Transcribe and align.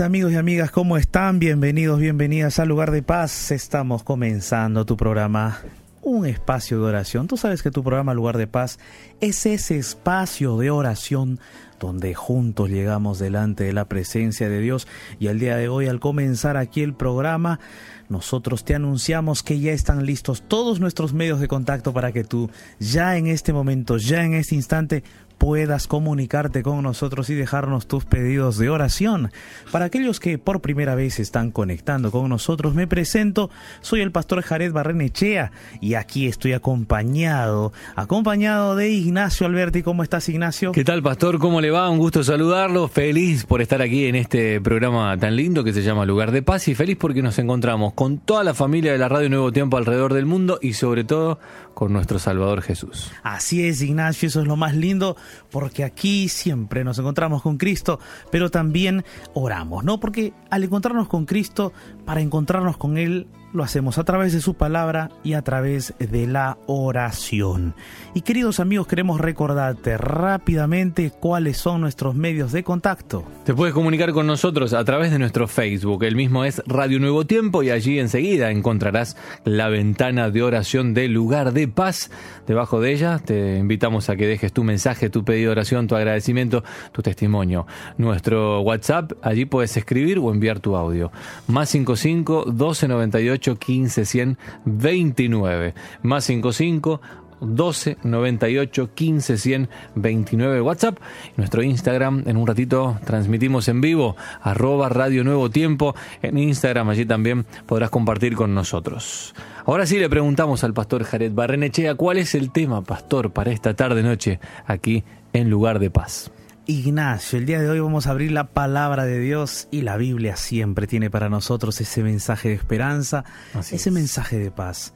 amigos 0.00 0.32
y 0.32 0.36
amigas, 0.36 0.70
¿cómo 0.70 0.96
están? 0.96 1.38
Bienvenidos, 1.38 1.98
bienvenidas 1.98 2.58
al 2.58 2.68
lugar 2.68 2.92
de 2.92 3.02
paz. 3.02 3.50
Estamos 3.50 4.02
comenzando 4.02 4.86
tu 4.86 4.96
programa, 4.96 5.60
un 6.00 6.24
espacio 6.24 6.78
de 6.78 6.84
oración. 6.84 7.26
Tú 7.26 7.36
sabes 7.36 7.62
que 7.62 7.70
tu 7.70 7.82
programa 7.82 8.14
Lugar 8.14 8.38
de 8.38 8.46
Paz 8.46 8.78
es 9.20 9.44
ese 9.44 9.76
espacio 9.76 10.56
de 10.56 10.70
oración 10.70 11.40
donde 11.78 12.14
juntos 12.14 12.70
llegamos 12.70 13.18
delante 13.18 13.64
de 13.64 13.72
la 13.72 13.84
presencia 13.84 14.48
de 14.48 14.60
Dios. 14.60 14.86
Y 15.18 15.26
el 15.26 15.38
día 15.38 15.56
de 15.56 15.68
hoy, 15.68 15.88
al 15.88 16.00
comenzar 16.00 16.56
aquí 16.56 16.82
el 16.82 16.94
programa, 16.94 17.60
nosotros 18.08 18.64
te 18.64 18.74
anunciamos 18.74 19.42
que 19.42 19.58
ya 19.60 19.72
están 19.72 20.06
listos 20.06 20.42
todos 20.46 20.80
nuestros 20.80 21.12
medios 21.12 21.40
de 21.40 21.48
contacto 21.48 21.92
para 21.92 22.12
que 22.12 22.24
tú 22.24 22.50
ya 22.78 23.16
en 23.16 23.26
este 23.26 23.52
momento, 23.52 23.98
ya 23.98 24.24
en 24.24 24.34
este 24.34 24.54
instante, 24.54 25.02
puedas 25.42 25.88
comunicarte 25.88 26.62
con 26.62 26.84
nosotros 26.84 27.28
y 27.28 27.34
dejarnos 27.34 27.88
tus 27.88 28.04
pedidos 28.04 28.58
de 28.58 28.70
oración. 28.70 29.32
Para 29.72 29.86
aquellos 29.86 30.20
que 30.20 30.38
por 30.38 30.60
primera 30.60 30.94
vez 30.94 31.18
están 31.18 31.50
conectando 31.50 32.12
con 32.12 32.28
nosotros, 32.28 32.76
me 32.76 32.86
presento, 32.86 33.50
soy 33.80 34.02
el 34.02 34.12
pastor 34.12 34.42
Jared 34.42 34.70
Barrenechea 34.70 35.50
y 35.80 35.94
aquí 35.94 36.28
estoy 36.28 36.52
acompañado, 36.52 37.72
acompañado 37.96 38.76
de 38.76 38.90
Ignacio 38.90 39.44
Alberti. 39.44 39.82
¿Cómo 39.82 40.04
estás, 40.04 40.28
Ignacio? 40.28 40.70
¿Qué 40.70 40.84
tal, 40.84 41.02
pastor? 41.02 41.40
¿Cómo 41.40 41.60
le 41.60 41.72
va? 41.72 41.90
Un 41.90 41.98
gusto 41.98 42.22
saludarlo. 42.22 42.86
Feliz 42.86 43.44
por 43.44 43.60
estar 43.60 43.82
aquí 43.82 44.06
en 44.06 44.14
este 44.14 44.60
programa 44.60 45.18
tan 45.18 45.34
lindo 45.34 45.64
que 45.64 45.72
se 45.72 45.82
llama 45.82 46.06
Lugar 46.06 46.30
de 46.30 46.42
Paz 46.42 46.68
y 46.68 46.76
feliz 46.76 46.98
porque 47.00 47.20
nos 47.20 47.36
encontramos 47.40 47.94
con 47.94 48.18
toda 48.18 48.44
la 48.44 48.54
familia 48.54 48.92
de 48.92 48.98
la 48.98 49.08
Radio 49.08 49.28
Nuevo 49.28 49.50
Tiempo 49.50 49.76
alrededor 49.76 50.14
del 50.14 50.24
mundo 50.24 50.60
y 50.62 50.74
sobre 50.74 51.02
todo 51.02 51.40
con 51.74 51.92
nuestro 51.92 52.18
Salvador 52.18 52.62
Jesús. 52.62 53.10
Así 53.22 53.66
es, 53.66 53.82
Ignacio, 53.82 54.28
eso 54.28 54.40
es 54.40 54.46
lo 54.46 54.56
más 54.56 54.74
lindo, 54.74 55.16
porque 55.50 55.84
aquí 55.84 56.28
siempre 56.28 56.84
nos 56.84 56.98
encontramos 56.98 57.42
con 57.42 57.58
Cristo, 57.58 57.98
pero 58.30 58.50
también 58.50 59.04
oramos, 59.34 59.84
¿no? 59.84 60.00
Porque 60.00 60.32
al 60.50 60.64
encontrarnos 60.64 61.08
con 61.08 61.26
Cristo, 61.26 61.72
para 62.04 62.20
encontrarnos 62.20 62.76
con 62.76 62.98
Él, 62.98 63.26
lo 63.52 63.62
hacemos 63.62 63.98
a 63.98 64.04
través 64.04 64.32
de 64.32 64.40
su 64.40 64.54
palabra 64.54 65.10
y 65.22 65.34
a 65.34 65.42
través 65.42 65.94
de 65.98 66.26
la 66.26 66.58
oración. 66.66 67.74
Y 68.14 68.22
queridos 68.22 68.60
amigos, 68.60 68.86
queremos 68.86 69.20
recordarte 69.20 69.96
rápidamente 69.98 71.10
cuáles 71.10 71.56
son 71.56 71.80
nuestros 71.80 72.14
medios 72.14 72.52
de 72.52 72.62
contacto. 72.62 73.24
Te 73.44 73.54
puedes 73.54 73.74
comunicar 73.74 74.12
con 74.12 74.26
nosotros 74.26 74.72
a 74.72 74.84
través 74.84 75.10
de 75.10 75.18
nuestro 75.18 75.48
Facebook. 75.48 76.04
El 76.04 76.16
mismo 76.16 76.44
es 76.44 76.62
Radio 76.66 76.98
Nuevo 76.98 77.26
Tiempo 77.26 77.62
y 77.62 77.70
allí 77.70 77.98
enseguida 77.98 78.50
encontrarás 78.50 79.16
la 79.44 79.68
ventana 79.68 80.30
de 80.30 80.42
oración 80.42 80.94
del 80.94 81.12
lugar 81.12 81.52
de 81.52 81.68
paz. 81.68 82.10
Debajo 82.46 82.80
de 82.80 82.92
ella 82.92 83.18
te 83.18 83.58
invitamos 83.58 84.08
a 84.08 84.16
que 84.16 84.26
dejes 84.26 84.52
tu 84.52 84.64
mensaje, 84.64 85.10
tu 85.10 85.24
pedido 85.24 85.48
de 85.48 85.52
oración, 85.52 85.86
tu 85.86 85.96
agradecimiento, 85.96 86.64
tu 86.92 87.02
testimonio. 87.02 87.66
Nuestro 87.98 88.60
WhatsApp, 88.60 89.12
allí 89.22 89.44
puedes 89.44 89.76
escribir 89.76 90.18
o 90.18 90.30
enviar 90.30 90.60
tu 90.60 90.76
audio. 90.76 91.10
Más 91.46 91.68
55 91.70 92.46
1298 92.46 93.41
15 93.42 94.04
100 94.04 94.38
29. 94.64 95.74
Más 96.02 96.24
55 96.24 97.00
12 97.42 97.98
98 98.02 98.94
15 98.94 99.36
100 99.36 99.68
29 99.94 100.60
WhatsApp. 100.60 100.98
Nuestro 101.36 101.62
Instagram, 101.62 102.22
en 102.26 102.36
un 102.36 102.46
ratito 102.46 102.98
transmitimos 103.04 103.68
en 103.68 103.80
vivo, 103.80 104.16
arroba 104.40 104.88
Radio 104.88 105.24
Nuevo 105.24 105.50
Tiempo. 105.50 105.94
En 106.22 106.38
Instagram 106.38 106.88
allí 106.88 107.04
también 107.04 107.44
podrás 107.66 107.90
compartir 107.90 108.34
con 108.36 108.54
nosotros. 108.54 109.34
Ahora 109.66 109.86
sí 109.86 109.98
le 109.98 110.08
preguntamos 110.08 110.64
al 110.64 110.72
pastor 110.72 111.04
Jared 111.04 111.32
Barrenechea 111.32 111.94
cuál 111.94 112.18
es 112.18 112.34
el 112.34 112.50
tema, 112.52 112.82
pastor, 112.82 113.32
para 113.32 113.52
esta 113.52 113.74
tarde 113.74 114.02
noche 114.02 114.40
aquí 114.66 115.04
en 115.32 115.50
Lugar 115.50 115.78
de 115.78 115.90
Paz. 115.90 116.30
Ignacio, 116.72 117.38
el 117.38 117.44
día 117.44 117.60
de 117.60 117.68
hoy 117.68 117.80
vamos 117.80 118.06
a 118.06 118.12
abrir 118.12 118.32
la 118.32 118.48
palabra 118.48 119.04
de 119.04 119.20
Dios 119.20 119.68
y 119.70 119.82
la 119.82 119.98
Biblia 119.98 120.36
siempre 120.36 120.86
tiene 120.86 121.10
para 121.10 121.28
nosotros 121.28 121.78
ese 121.82 122.02
mensaje 122.02 122.48
de 122.48 122.54
esperanza, 122.54 123.26
ese 123.70 123.90
mensaje 123.90 124.38
de 124.38 124.50
paz. 124.50 124.94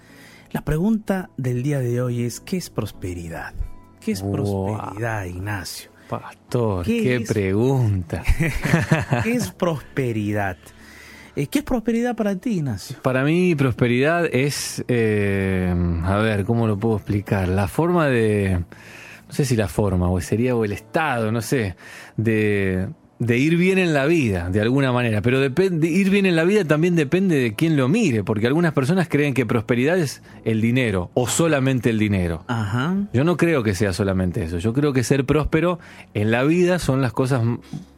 La 0.53 0.62
pregunta 0.62 1.28
del 1.37 1.62
día 1.62 1.78
de 1.78 2.00
hoy 2.00 2.22
es, 2.22 2.41
¿qué 2.41 2.56
es 2.56 2.70
prosperidad? 2.70 3.53
¿Qué 4.00 4.12
es 4.12 4.22
prosperidad, 4.22 5.26
Ignacio? 5.26 5.91
Pastor, 6.09 6.87
qué, 6.87 7.22
pregunta. 7.28 8.22
¿Qué 9.22 9.32
es 9.34 9.50
prosperidad? 9.50 10.56
Eh, 11.34 11.47
¿Qué 11.47 11.58
es 11.58 11.64
prosperidad 11.66 12.16
para 12.16 12.37
ti, 12.37 12.54
Ignacio? 12.54 12.97
Para 13.03 13.22
mí, 13.22 13.54
prosperidad 13.54 14.25
es, 14.32 14.82
eh, 14.88 15.75
a 16.04 16.16
ver, 16.16 16.47
¿cómo 16.47 16.66
lo 16.66 16.78
puedo 16.78 16.97
explicar? 16.97 17.48
La 17.48 17.69
forma 17.69 18.06
de 18.06 18.64
no 19.26 19.32
sé 19.32 19.44
si 19.44 19.56
la 19.56 19.69
forma, 19.69 20.10
o 20.10 20.20
sería 20.20 20.54
o 20.54 20.64
el 20.64 20.72
estado, 20.72 21.32
no 21.32 21.42
sé, 21.42 21.76
de, 22.16 22.88
de 23.19 23.38
ir 23.38 23.56
bien 23.56 23.78
en 23.78 23.94
la 23.94 24.04
vida, 24.04 24.50
de 24.50 24.60
alguna 24.60 24.92
manera. 24.92 25.22
Pero 25.22 25.41
depende, 25.41 25.88
ir 25.88 26.10
bien 26.10 26.26
en 26.26 26.37
la 26.37 26.44
vida 26.44 26.64
también 26.64 26.94
depende 26.94 27.37
de 27.37 27.54
quién 27.54 27.76
lo 27.76 27.88
mire, 27.88 28.22
porque 28.25 28.47
algunas 28.47 28.72
personas 28.72 29.09
creen 29.09 29.34
que 29.34 29.47
prosperidad 29.47 29.98
es 29.98 30.22
el 30.44 30.60
dinero, 30.60 31.10
o 31.14 31.26
solamente 31.26 31.91
el 31.91 31.98
dinero. 31.98 32.44
Ajá. 32.47 32.94
Yo 33.12 33.25
no 33.25 33.37
creo 33.37 33.62
que 33.62 33.75
sea 33.75 33.92
solamente 33.92 34.44
eso. 34.44 34.59
Yo 34.59 34.72
creo 34.72 34.92
que 34.92 35.03
ser 35.03 35.25
próspero 35.25 35.78
en 36.14 36.31
la 36.31 36.44
vida 36.44 36.78
son 36.78 37.00
las 37.00 37.12
cosas, 37.12 37.43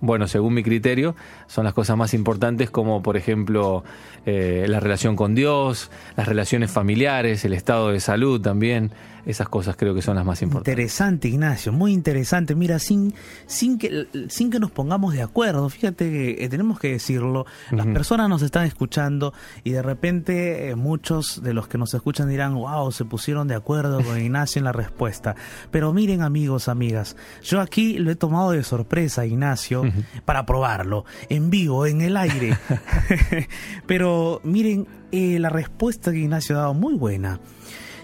bueno, 0.01 0.29
según 0.29 0.55
mi 0.55 0.63
criterio, 0.63 1.17
son 1.47 1.65
las 1.65 1.75
cosas 1.75 1.97
más 1.97 2.15
importantes, 2.15 2.71
como 2.71 3.03
por 3.03 3.17
ejemplo 3.17 3.85
eh, 4.25 4.67
la 4.69 4.81
relación 4.81 5.17
con 5.17 5.35
Dios, 5.35 5.91
las 6.17 6.29
relaciones 6.29 6.71
familiares, 6.71 7.45
el 7.45 7.55
estado 7.55 7.91
de 7.91 8.01
salud 8.01 8.41
también 8.41 8.93
esas 9.27 9.49
cosas 9.49 9.77
creo 9.77 9.95
que 9.95 10.03
son 10.03 10.17
las 10.17 10.25
más 10.25 10.43
importantes. 10.43 10.73
Interesante, 10.73 11.29
Ignacio, 11.29 11.73
muy 11.73 11.93
interesante. 11.93 12.55
Mira, 12.55 12.79
sin, 12.79 13.15
sin, 13.47 13.79
que, 13.79 14.07
sin 14.29 14.51
que 14.51 14.61
nos 14.61 14.71
pongamos 14.71 15.15
de 15.15 15.23
acuerdo, 15.23 15.69
fíjate 15.69 16.11
que 16.11 16.45
eh, 16.45 16.49
tenemos 16.49 16.79
que 16.79 16.93
decirlo, 16.93 17.47
las 17.71 17.87
personas 17.87 18.29
nos 18.29 18.43
están 18.43 18.65
escuchando 18.65 19.33
y 19.65 19.71
de 19.71 19.83
repente 19.83 20.71
eh, 20.71 20.75
muchos 20.75 21.43
de 21.43 21.55
los 21.55 21.69
que 21.69 21.79
nos 21.79 21.95
escuchan 21.95 22.29
dirán, 22.29 22.55
wow, 22.55 22.91
se 22.93 23.05
pusieron 23.05 23.49
de 23.49 23.55
acuerdo 23.55 24.03
con 24.03 24.21
Ignacio 24.21 24.61
en 24.61 24.65
la 24.65 24.73
respuesta. 24.73 25.37
Pero 25.71 25.93
miren 25.93 26.23
amigos, 26.23 26.69
amigas, 26.69 27.17
yo 27.43 27.61
aquí 27.61 27.99
lo 27.99 28.11
he 28.11 28.17
tomado 28.17 28.53
de 28.53 28.63
sorpresa, 28.63 29.27
Ignacio, 29.27 29.83
para 30.25 30.47
probarlo, 30.47 31.05
en 31.29 31.51
vivo, 31.51 31.87
en 31.87 32.01
el 32.01 32.17
aire. 32.17 32.57
Pero 33.87 34.41
miren, 34.45 34.87
eh, 35.13 35.39
la 35.39 35.49
respuesta 35.49 36.13
que 36.13 36.19
Ignacio 36.19 36.57
ha 36.57 36.61
dado, 36.61 36.75
muy 36.75 36.95
buena. 36.95 37.41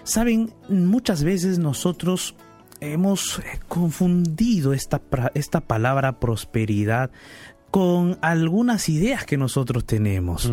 Saben, 0.05 0.53
muchas 0.69 1.23
veces 1.23 1.57
nosotros 1.59 2.35
hemos 2.79 3.41
confundido 3.67 4.73
esta, 4.73 5.01
esta 5.33 5.61
palabra 5.61 6.19
prosperidad 6.19 7.09
con 7.71 8.17
algunas 8.21 8.87
ideas 8.87 9.25
que 9.25 9.35
nosotros 9.35 9.83
tenemos. 9.83 10.49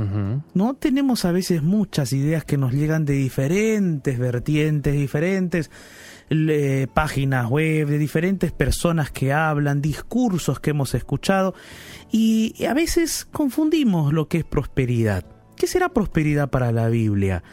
No 0.55 0.75
tenemos 0.75 1.25
a 1.25 1.33
veces 1.33 1.63
muchas 1.63 2.13
ideas 2.13 2.45
que 2.45 2.57
nos 2.57 2.73
llegan 2.73 3.05
de 3.05 3.13
diferentes 3.13 4.19
vertientes, 4.19 4.95
diferentes 4.95 5.71
páginas 6.95 7.49
web, 7.49 7.87
de 7.89 7.99
diferentes 7.99 8.53
personas 8.53 9.13
que 9.13 9.33
hablan, 9.33 9.83
discursos 9.83 10.59
que 10.61 10.71
hemos 10.71 10.95
escuchado 10.95 11.55
y 12.11 12.65
a 12.65 12.75
veces 12.75 13.27
confundimos 13.31 14.13
lo 14.13 14.27
que 14.29 14.39
es 14.39 14.45
prosperidad. 14.45 15.25
¿Qué 15.57 15.67
será 15.67 15.91
prosperidad 15.91 16.51
para 16.51 16.73
la 16.73 16.89
Biblia? 16.89 17.45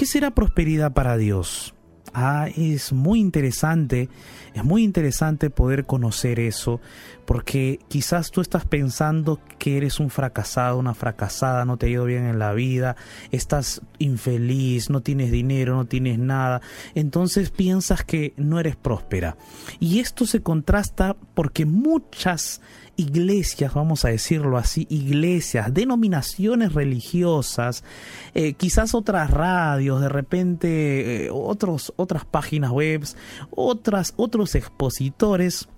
¿Qué 0.00 0.06
será 0.06 0.30
prosperidad 0.30 0.94
para 0.94 1.18
Dios? 1.18 1.74
Ah, 2.14 2.48
es 2.56 2.90
muy 2.90 3.20
interesante, 3.20 4.08
es 4.54 4.64
muy 4.64 4.82
interesante 4.82 5.50
poder 5.50 5.84
conocer 5.84 6.40
eso, 6.40 6.80
porque 7.26 7.80
quizás 7.88 8.30
tú 8.30 8.40
estás 8.40 8.64
pensando 8.64 9.38
que 9.58 9.76
eres 9.76 10.00
un 10.00 10.08
fracasado, 10.08 10.78
una 10.78 10.94
fracasada, 10.94 11.66
no 11.66 11.76
te 11.76 11.84
ha 11.84 11.90
ido 11.90 12.06
bien 12.06 12.24
en 12.24 12.38
la 12.38 12.54
vida, 12.54 12.96
estás 13.30 13.82
infeliz, 13.98 14.88
no 14.88 15.02
tienes 15.02 15.30
dinero, 15.30 15.76
no 15.76 15.84
tienes 15.84 16.18
nada, 16.18 16.62
entonces 16.94 17.50
piensas 17.50 18.02
que 18.02 18.32
no 18.38 18.58
eres 18.58 18.76
próspera. 18.76 19.36
Y 19.80 19.98
esto 19.98 20.24
se 20.24 20.42
contrasta 20.42 21.14
porque 21.34 21.66
muchas 21.66 22.62
iglesias, 23.00 23.72
vamos 23.72 24.04
a 24.04 24.08
decirlo 24.08 24.58
así, 24.58 24.86
iglesias, 24.90 25.72
denominaciones 25.72 26.74
religiosas, 26.74 27.82
eh, 28.34 28.52
quizás 28.52 28.94
otras 28.94 29.30
radios, 29.30 30.00
de 30.00 30.08
repente 30.08 31.24
eh, 31.24 31.30
otros, 31.32 31.92
otras 31.96 32.24
páginas 32.24 32.70
web, 32.70 33.02
otras, 33.50 34.12
otros 34.16 34.54
expositores, 34.54 35.68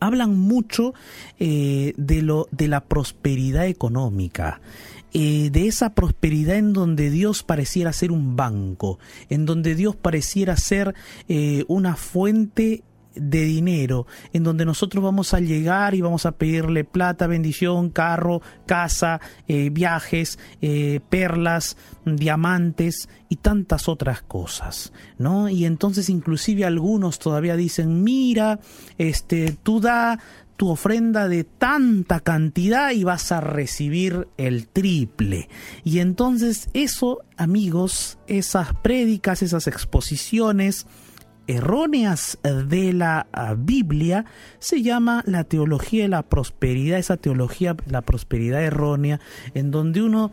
hablan 0.00 0.36
mucho 0.36 0.92
eh, 1.38 1.94
de, 1.96 2.22
lo, 2.22 2.48
de 2.50 2.68
la 2.68 2.84
prosperidad 2.84 3.66
económica. 3.66 4.60
de 5.12 5.68
esa 5.68 5.94
prosperidad 5.94 6.56
en 6.56 6.72
donde 6.72 7.08
Dios 7.10 7.44
pareciera 7.44 7.92
ser 7.92 8.10
un 8.10 8.34
banco, 8.34 8.98
en 9.28 9.46
donde 9.46 9.76
Dios 9.76 9.94
pareciera 9.94 10.56
ser 10.56 10.96
una 11.68 11.94
fuente 11.94 12.82
de 13.14 13.44
dinero, 13.44 14.06
en 14.32 14.42
donde 14.42 14.64
nosotros 14.64 15.02
vamos 15.02 15.34
a 15.34 15.40
llegar 15.40 15.94
y 15.94 16.00
vamos 16.00 16.26
a 16.26 16.32
pedirle 16.32 16.84
plata, 16.84 17.26
bendición, 17.26 17.90
carro, 17.90 18.42
casa, 18.66 19.20
eh, 19.48 19.70
viajes, 19.70 20.38
eh, 20.60 21.00
perlas, 21.08 21.76
diamantes 22.04 23.08
y 23.28 23.36
tantas 23.36 23.88
otras 23.88 24.22
cosas, 24.22 24.92
¿no? 25.18 25.48
Y 25.48 25.64
entonces 25.64 26.08
inclusive 26.08 26.64
algunos 26.64 27.18
todavía 27.18 27.56
dicen, 27.56 28.02
mira, 28.02 28.60
este, 28.98 29.56
tú 29.62 29.80
da 29.80 30.18
tu 30.56 30.68
ofrenda 30.68 31.28
de 31.28 31.44
tanta 31.44 32.20
cantidad 32.20 32.92
y 32.92 33.04
vas 33.04 33.32
a 33.32 33.40
recibir 33.40 34.28
el 34.36 34.68
triple. 34.68 35.48
Y 35.82 35.98
entonces 35.98 36.68
eso, 36.74 37.22
amigos, 37.36 38.18
esas 38.28 38.72
prédicas, 38.74 39.42
esas 39.42 39.66
exposiciones, 39.66 40.86
erróneas 41.46 42.38
de 42.42 42.92
la 42.92 43.26
ah, 43.32 43.54
Biblia 43.56 44.24
se 44.58 44.82
llama 44.82 45.22
la 45.26 45.44
teología 45.44 46.04
de 46.04 46.08
la 46.08 46.22
prosperidad, 46.22 46.98
esa 46.98 47.16
teología, 47.16 47.76
la 47.86 48.02
prosperidad 48.02 48.62
errónea, 48.62 49.20
en 49.54 49.70
donde 49.70 50.02
uno 50.02 50.32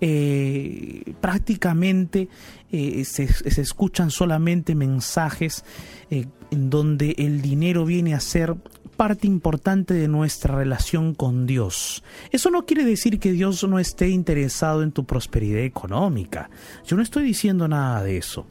eh, 0.00 1.14
prácticamente 1.20 2.28
eh, 2.70 3.04
se, 3.04 3.24
escuchan 3.60 4.10
solamente 4.10 4.74
mensajes 4.74 5.64
eh, 6.10 6.26
en 6.50 6.70
donde 6.70 7.14
el 7.18 7.42
dinero 7.42 7.84
viene 7.84 8.14
a 8.14 8.20
ser 8.20 8.54
parte 8.96 9.26
importante 9.26 9.94
de 9.94 10.08
nuestra 10.08 10.56
relación 10.56 11.14
con 11.14 11.46
Dios. 11.46 12.02
Eso 12.30 12.50
no 12.50 12.64
quiere 12.66 12.84
decir 12.84 13.20
que 13.20 13.32
Dios 13.32 13.62
no 13.68 13.78
esté 13.78 14.08
interesado 14.08 14.82
en 14.82 14.92
tu 14.92 15.04
prosperidad 15.04 15.62
económica. 15.62 16.50
Yo 16.84 16.96
no 16.96 17.02
estoy 17.02 17.24
diciendo 17.24 17.68
nada 17.68 18.02
de 18.02 18.16
eso 18.18 18.46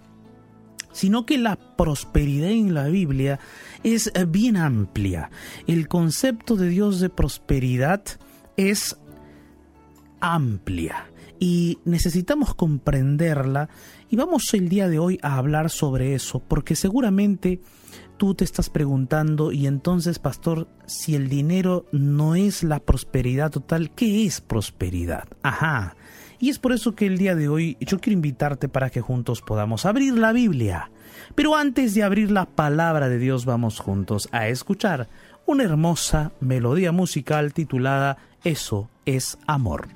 sino 0.98 1.28
que 1.28 1.38
la 1.38 1.56
prosperidad 1.56 2.50
en 2.50 2.74
la 2.74 2.88
Biblia 2.88 3.40
es 3.84 4.12
bien 4.30 4.58
amplia. 4.58 5.30
El 5.68 5.88
concepto 5.88 6.56
de 6.56 6.70
Dios 6.70 7.00
de 7.00 7.10
prosperidad 7.10 8.02
es 8.56 8.98
amplia 10.20 11.12
y 11.40 11.78
necesitamos 11.86 12.56
comprenderla 12.56 13.70
y 14.10 14.16
vamos 14.16 14.52
el 14.54 14.70
día 14.70 14.90
de 14.90 14.98
hoy 14.98 15.20
a 15.22 15.38
hablar 15.38 15.70
sobre 15.70 16.16
eso 16.16 16.40
porque 16.40 16.76
seguramente 16.76 17.62
tú 18.18 18.34
te 18.34 18.44
estás 18.44 18.72
preguntando 18.72 19.52
y 19.52 19.68
entonces 19.68 20.18
pastor 20.18 20.68
si 20.88 21.14
el 21.14 21.30
dinero 21.30 21.86
no 21.92 22.34
es 22.34 22.64
la 22.64 22.80
prosperidad 22.80 23.52
total 23.52 23.92
¿qué 23.94 24.26
es 24.26 24.42
prosperidad? 24.42 25.28
Ajá 25.44 25.96
y 26.39 26.50
es 26.50 26.60
por 26.60 26.72
eso 26.72 26.95
que 26.95 27.06
el 27.06 27.18
día 27.18 27.36
de 27.36 27.50
hoy 27.50 27.78
yo 27.80 28.00
quiero 28.00 28.16
invitarte 28.16 28.69
para 28.69 28.89
que 28.89 29.01
juntos 29.01 29.42
podamos 29.42 29.86
abrir 29.86 30.18
la 30.18 30.34
Biblia. 30.34 30.92
Pero 31.36 31.56
antes 31.56 31.94
de 31.95 32.04
abrir 32.04 32.31
la 32.31 32.45
palabra 32.45 33.10
de 33.10 33.18
Dios 33.18 33.45
vamos 33.45 33.80
juntos 33.80 34.30
a 34.31 34.48
escuchar 34.48 35.07
una 35.45 35.63
hermosa 35.63 36.31
melodía 36.39 36.92
musical 36.92 37.54
titulada 37.54 38.18
Eso 38.44 38.89
es 39.06 39.38
amor. 39.48 39.88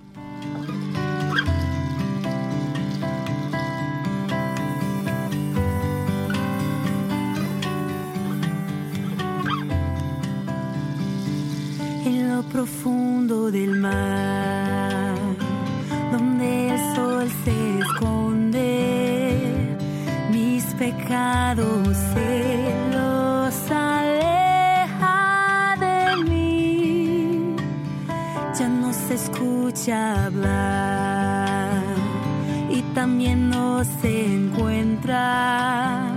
En 12.06 12.36
lo 12.36 12.44
profundo 12.44 13.52
del 13.52 13.72
mar 13.72 14.11
se 22.14 22.74
los 22.94 23.72
aleja 23.72 25.18
de 25.80 26.00
mí. 26.30 27.56
Ya 28.58 28.68
no 28.68 28.94
se 28.94 29.14
escucha 29.16 30.26
hablar 30.26 31.84
y 32.70 32.82
también 32.94 33.50
no 33.50 33.84
se 33.84 34.26
encuentra. 34.26 36.14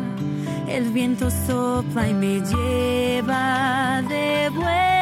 El 0.69 0.91
viento 0.91 1.31
sopla 1.47 2.09
y 2.09 2.15
me 2.15 2.41
lleva 2.41 4.03
de 4.09 4.51
vuelta 4.51 4.95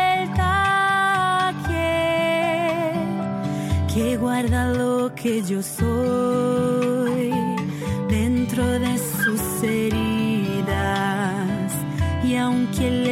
que 3.92 4.16
guarda 4.16 4.68
lo 4.68 5.14
que 5.14 5.42
yo 5.42 5.62
soy 5.62 6.71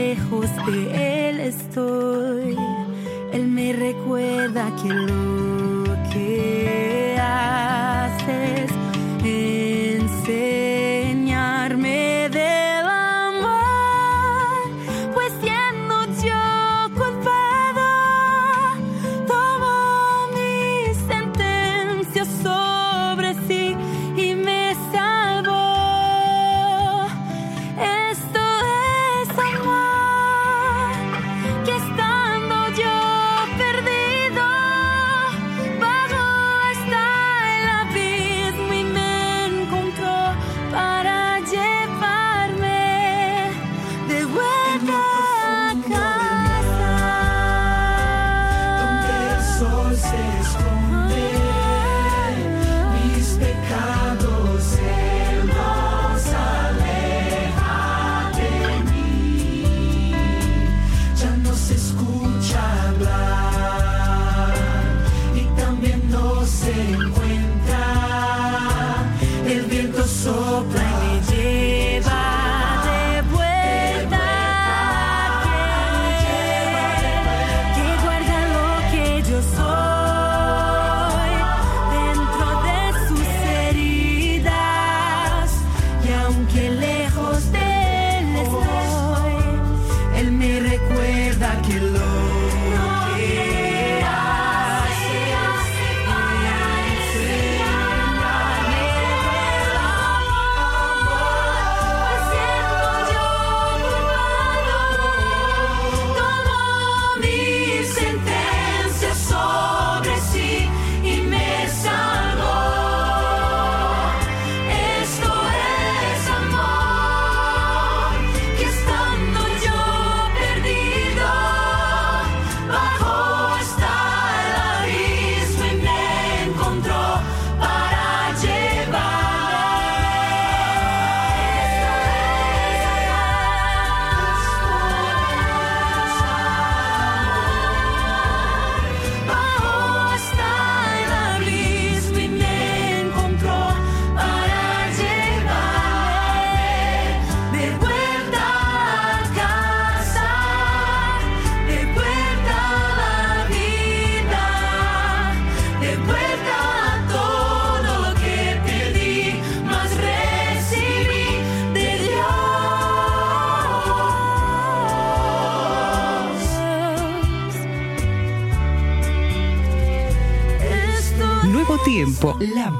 lejos 0.00 0.48
de 0.66 1.28
él 1.28 1.40
estoy, 1.40 2.56
él 3.32 3.46
me 3.48 3.72
recuerda 3.74 4.64
que 4.80 4.88
lo 4.88 5.59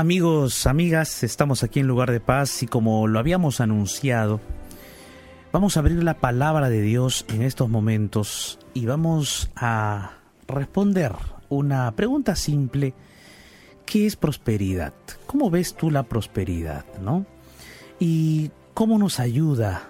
Amigos, 0.00 0.66
amigas, 0.66 1.22
estamos 1.24 1.62
aquí 1.62 1.78
en 1.78 1.86
Lugar 1.86 2.10
de 2.10 2.20
Paz 2.20 2.62
y 2.62 2.66
como 2.66 3.06
lo 3.06 3.18
habíamos 3.18 3.60
anunciado, 3.60 4.40
vamos 5.52 5.76
a 5.76 5.80
abrir 5.80 6.02
la 6.02 6.14
palabra 6.14 6.70
de 6.70 6.80
Dios 6.80 7.26
en 7.28 7.42
estos 7.42 7.68
momentos 7.68 8.58
y 8.72 8.86
vamos 8.86 9.50
a 9.56 10.12
responder 10.48 11.12
una 11.50 11.92
pregunta 11.92 12.34
simple. 12.34 12.94
¿Qué 13.84 14.06
es 14.06 14.16
prosperidad? 14.16 14.94
¿Cómo 15.26 15.50
ves 15.50 15.74
tú 15.74 15.90
la 15.90 16.04
prosperidad, 16.04 16.86
no? 17.02 17.26
Y 17.98 18.52
cómo 18.72 18.96
nos 18.96 19.20
ayuda 19.20 19.82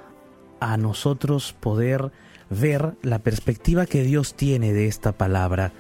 a 0.59 0.77
nosotros 0.77 1.55
poder 1.61 2.11
ver 2.51 2.97
la 3.03 3.21
perspectiva 3.21 3.87
que 3.87 4.03
Dios 4.03 4.35
tiene 4.35 4.73
de 4.73 4.89
esta 4.89 5.13
palabra, 5.13 5.71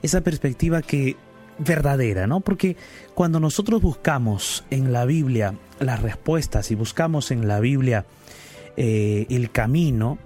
esa 0.00 0.22
perspectiva 0.22 0.80
que 0.80 1.18
verdadera, 1.58 2.26
¿no? 2.26 2.40
Porque 2.40 2.76
cuando 3.14 3.40
nosotros 3.40 3.80
buscamos 3.80 4.64
en 4.70 4.92
la 4.92 5.04
Biblia 5.04 5.54
las 5.78 6.02
respuestas 6.02 6.70
y 6.70 6.74
buscamos 6.74 7.30
en 7.30 7.48
la 7.48 7.60
Biblia 7.60 8.06
eh, 8.76 9.26
el 9.30 9.50
camino, 9.50 10.18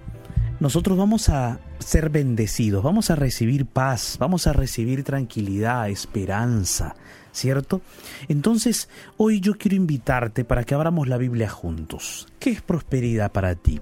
nosotros 0.59 0.97
vamos 0.97 1.29
a 1.29 1.59
ser 1.79 2.09
bendecidos, 2.09 2.83
vamos 2.83 3.09
a 3.09 3.15
recibir 3.15 3.65
paz, 3.65 4.17
vamos 4.19 4.47
a 4.47 4.53
recibir 4.53 5.03
tranquilidad, 5.03 5.89
esperanza, 5.89 6.95
¿cierto? 7.31 7.81
Entonces, 8.27 8.89
hoy 9.17 9.39
yo 9.39 9.57
quiero 9.57 9.77
invitarte 9.77 10.43
para 10.43 10.63
que 10.63 10.75
abramos 10.75 11.07
la 11.07 11.17
Biblia 11.17 11.49
juntos. 11.49 12.27
¿Qué 12.39 12.49
es 12.49 12.61
prosperidad 12.61 13.31
para 13.31 13.55
ti? 13.55 13.79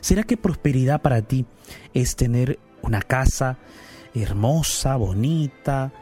¿Será 0.00 0.22
que 0.22 0.36
prosperidad 0.36 1.02
para 1.02 1.22
ti 1.22 1.46
es 1.92 2.14
tener 2.14 2.60
una 2.82 3.02
casa 3.02 3.58
hermosa, 4.14 4.96
bonita, 4.96 5.92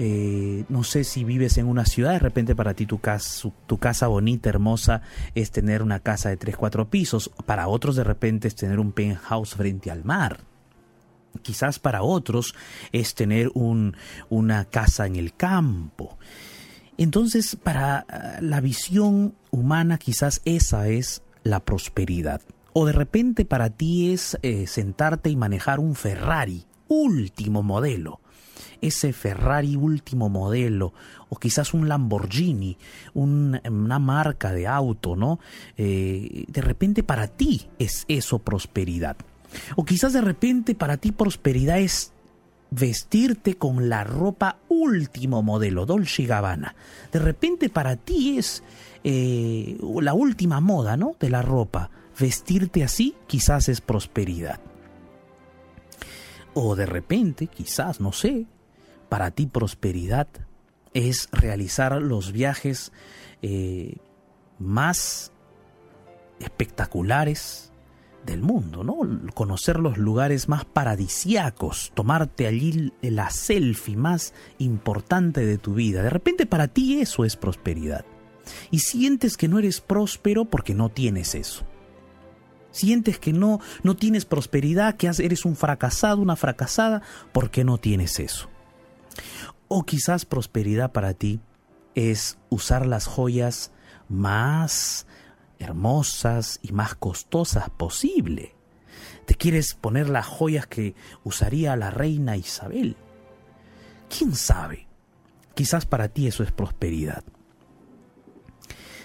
eh, 0.00 0.64
no 0.68 0.84
sé 0.84 1.02
si 1.02 1.24
vives 1.24 1.58
en 1.58 1.66
una 1.66 1.84
ciudad, 1.84 2.12
de 2.12 2.20
repente 2.20 2.54
para 2.54 2.72
ti 2.72 2.86
tu 2.86 3.00
casa, 3.00 3.50
tu 3.66 3.78
casa 3.78 4.06
bonita, 4.06 4.48
hermosa, 4.48 5.02
es 5.34 5.50
tener 5.50 5.82
una 5.82 5.98
casa 5.98 6.28
de 6.28 6.36
3, 6.36 6.56
4 6.56 6.88
pisos. 6.88 7.32
Para 7.46 7.66
otros 7.66 7.96
de 7.96 8.04
repente 8.04 8.46
es 8.46 8.54
tener 8.54 8.78
un 8.78 8.92
penthouse 8.92 9.56
frente 9.56 9.90
al 9.90 10.04
mar. 10.04 10.38
Quizás 11.42 11.80
para 11.80 12.02
otros 12.02 12.54
es 12.92 13.16
tener 13.16 13.50
un, 13.54 13.96
una 14.28 14.66
casa 14.66 15.04
en 15.04 15.16
el 15.16 15.34
campo. 15.34 16.16
Entonces, 16.96 17.56
para 17.56 18.06
ah, 18.08 18.38
la 18.40 18.60
visión 18.60 19.34
humana, 19.50 19.98
quizás 19.98 20.42
esa 20.44 20.88
es 20.88 21.22
la 21.42 21.58
prosperidad. 21.58 22.40
O 22.72 22.86
de 22.86 22.92
repente 22.92 23.44
para 23.44 23.70
ti 23.70 24.12
es 24.12 24.38
eh, 24.42 24.68
sentarte 24.68 25.28
y 25.28 25.34
manejar 25.34 25.80
un 25.80 25.96
Ferrari, 25.96 26.64
último 26.86 27.64
modelo 27.64 28.20
ese 28.80 29.12
Ferrari 29.12 29.76
último 29.76 30.28
modelo 30.28 30.92
o 31.28 31.36
quizás 31.36 31.74
un 31.74 31.88
Lamborghini, 31.88 32.76
una 33.14 33.98
marca 33.98 34.52
de 34.52 34.66
auto, 34.66 35.16
¿no? 35.16 35.40
Eh, 35.76 36.44
de 36.48 36.60
repente 36.60 37.02
para 37.02 37.28
ti 37.28 37.68
es 37.78 38.04
eso 38.08 38.38
prosperidad. 38.38 39.16
O 39.76 39.84
quizás 39.84 40.12
de 40.12 40.20
repente 40.20 40.74
para 40.74 40.96
ti 40.96 41.12
prosperidad 41.12 41.80
es 41.80 42.12
vestirte 42.70 43.54
con 43.54 43.88
la 43.88 44.04
ropa 44.04 44.58
último 44.68 45.42
modelo, 45.42 45.86
Dolce 45.86 46.24
Gabbana. 46.24 46.74
De 47.12 47.18
repente 47.18 47.68
para 47.68 47.96
ti 47.96 48.38
es 48.38 48.62
eh, 49.04 49.78
la 50.00 50.14
última 50.14 50.60
moda, 50.60 50.96
¿no? 50.96 51.16
De 51.18 51.30
la 51.30 51.42
ropa. 51.42 51.90
Vestirte 52.18 52.82
así 52.82 53.14
quizás 53.26 53.68
es 53.68 53.80
prosperidad. 53.80 54.60
O 56.54 56.74
de 56.74 56.86
repente, 56.86 57.46
quizás, 57.46 58.00
no 58.00 58.12
sé, 58.12 58.46
para 59.08 59.30
ti 59.30 59.46
prosperidad 59.46 60.28
es 60.94 61.28
realizar 61.32 62.00
los 62.00 62.32
viajes 62.32 62.92
eh, 63.42 63.96
más 64.58 65.32
espectaculares 66.40 67.72
del 68.26 68.42
mundo, 68.42 68.84
¿no? 68.84 68.98
Conocer 69.32 69.78
los 69.78 69.96
lugares 69.96 70.48
más 70.48 70.64
paradisiacos, 70.64 71.92
tomarte 71.94 72.46
allí 72.46 72.92
la 73.00 73.30
selfie 73.30 73.96
más 73.96 74.34
importante 74.58 75.46
de 75.46 75.56
tu 75.58 75.74
vida. 75.74 76.02
De 76.02 76.10
repente 76.10 76.46
para 76.46 76.68
ti 76.68 77.00
eso 77.00 77.24
es 77.24 77.36
prosperidad. 77.36 78.04
Y 78.70 78.80
sientes 78.80 79.36
que 79.36 79.48
no 79.48 79.58
eres 79.58 79.80
próspero 79.80 80.44
porque 80.44 80.74
no 80.74 80.88
tienes 80.90 81.34
eso. 81.34 81.64
Sientes 82.70 83.18
que 83.18 83.32
no, 83.32 83.60
no 83.82 83.96
tienes 83.96 84.24
prosperidad, 84.24 84.96
que 84.96 85.10
eres 85.18 85.44
un 85.44 85.56
fracasado, 85.56 86.20
una 86.20 86.36
fracasada, 86.36 87.02
porque 87.32 87.64
no 87.64 87.78
tienes 87.78 88.20
eso. 88.20 88.48
O 89.68 89.84
quizás 89.84 90.24
prosperidad 90.24 90.92
para 90.92 91.14
ti 91.14 91.40
es 91.94 92.38
usar 92.48 92.86
las 92.86 93.06
joyas 93.06 93.70
más 94.08 95.06
hermosas 95.58 96.60
y 96.62 96.72
más 96.72 96.94
costosas 96.94 97.68
posible. 97.70 98.54
Te 99.26 99.34
quieres 99.34 99.74
poner 99.74 100.08
las 100.08 100.26
joyas 100.26 100.66
que 100.66 100.94
usaría 101.22 101.76
la 101.76 101.90
reina 101.90 102.36
Isabel. 102.36 102.96
¿Quién 104.08 104.34
sabe? 104.34 104.86
Quizás 105.54 105.84
para 105.84 106.08
ti 106.08 106.26
eso 106.26 106.42
es 106.42 106.52
prosperidad. 106.52 107.24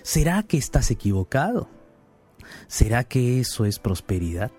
¿Será 0.01 0.43
que 0.43 0.57
estás 0.57 0.91
equivocado? 0.91 1.69
¿Será 2.67 3.03
que 3.03 3.39
eso 3.39 3.65
es 3.65 3.79
prosperidad? 3.79 4.51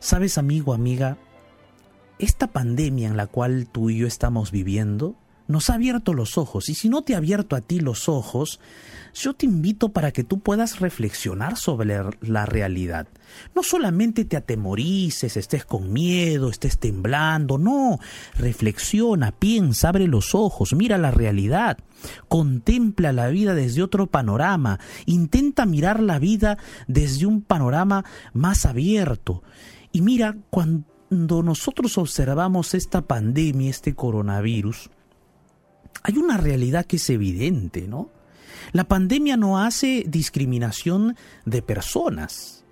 Sabes, 0.00 0.38
amigo, 0.38 0.72
amiga, 0.72 1.18
esta 2.18 2.48
pandemia 2.48 3.08
en 3.08 3.16
la 3.16 3.26
cual 3.26 3.68
tú 3.70 3.90
y 3.90 3.98
yo 3.98 4.06
estamos 4.06 4.50
viviendo 4.50 5.16
nos 5.48 5.70
ha 5.70 5.74
abierto 5.74 6.14
los 6.14 6.38
ojos. 6.38 6.68
Y 6.68 6.74
si 6.74 6.88
no 6.88 7.02
te 7.02 7.14
ha 7.14 7.18
abierto 7.18 7.56
a 7.56 7.62
ti 7.62 7.80
los 7.80 8.08
ojos, 8.08 8.60
yo 9.14 9.34
te 9.34 9.46
invito 9.46 9.88
para 9.88 10.12
que 10.12 10.22
tú 10.22 10.40
puedas 10.40 10.78
reflexionar 10.78 11.56
sobre 11.56 11.98
la 12.20 12.46
realidad. 12.46 13.08
No 13.54 13.62
solamente 13.62 14.26
te 14.26 14.36
atemorices, 14.36 15.36
estés 15.36 15.64
con 15.64 15.92
miedo, 15.92 16.50
estés 16.50 16.78
temblando, 16.78 17.58
no, 17.58 17.98
reflexiona, 18.36 19.32
piensa, 19.32 19.88
abre 19.88 20.06
los 20.06 20.34
ojos, 20.34 20.74
mira 20.74 20.98
la 20.98 21.10
realidad, 21.10 21.78
contempla 22.28 23.12
la 23.12 23.28
vida 23.28 23.54
desde 23.54 23.82
otro 23.82 24.06
panorama, 24.06 24.78
intenta 25.06 25.66
mirar 25.66 26.00
la 26.00 26.18
vida 26.18 26.58
desde 26.86 27.26
un 27.26 27.40
panorama 27.40 28.04
más 28.34 28.66
abierto. 28.66 29.42
Y 29.92 30.02
mira 30.02 30.36
cuando 30.50 30.84
cuando 31.08 31.42
nosotros 31.42 31.96
observamos 31.96 32.74
esta 32.74 33.02
pandemia, 33.02 33.70
este 33.70 33.94
coronavirus, 33.94 34.90
hay 36.02 36.18
una 36.18 36.36
realidad 36.36 36.84
que 36.84 36.96
es 36.96 37.10
evidente, 37.10 37.88
¿no? 37.88 38.10
La 38.72 38.84
pandemia 38.84 39.36
no 39.36 39.58
hace 39.58 40.04
discriminación 40.06 41.16
de 41.46 41.62
personas, 41.62 42.64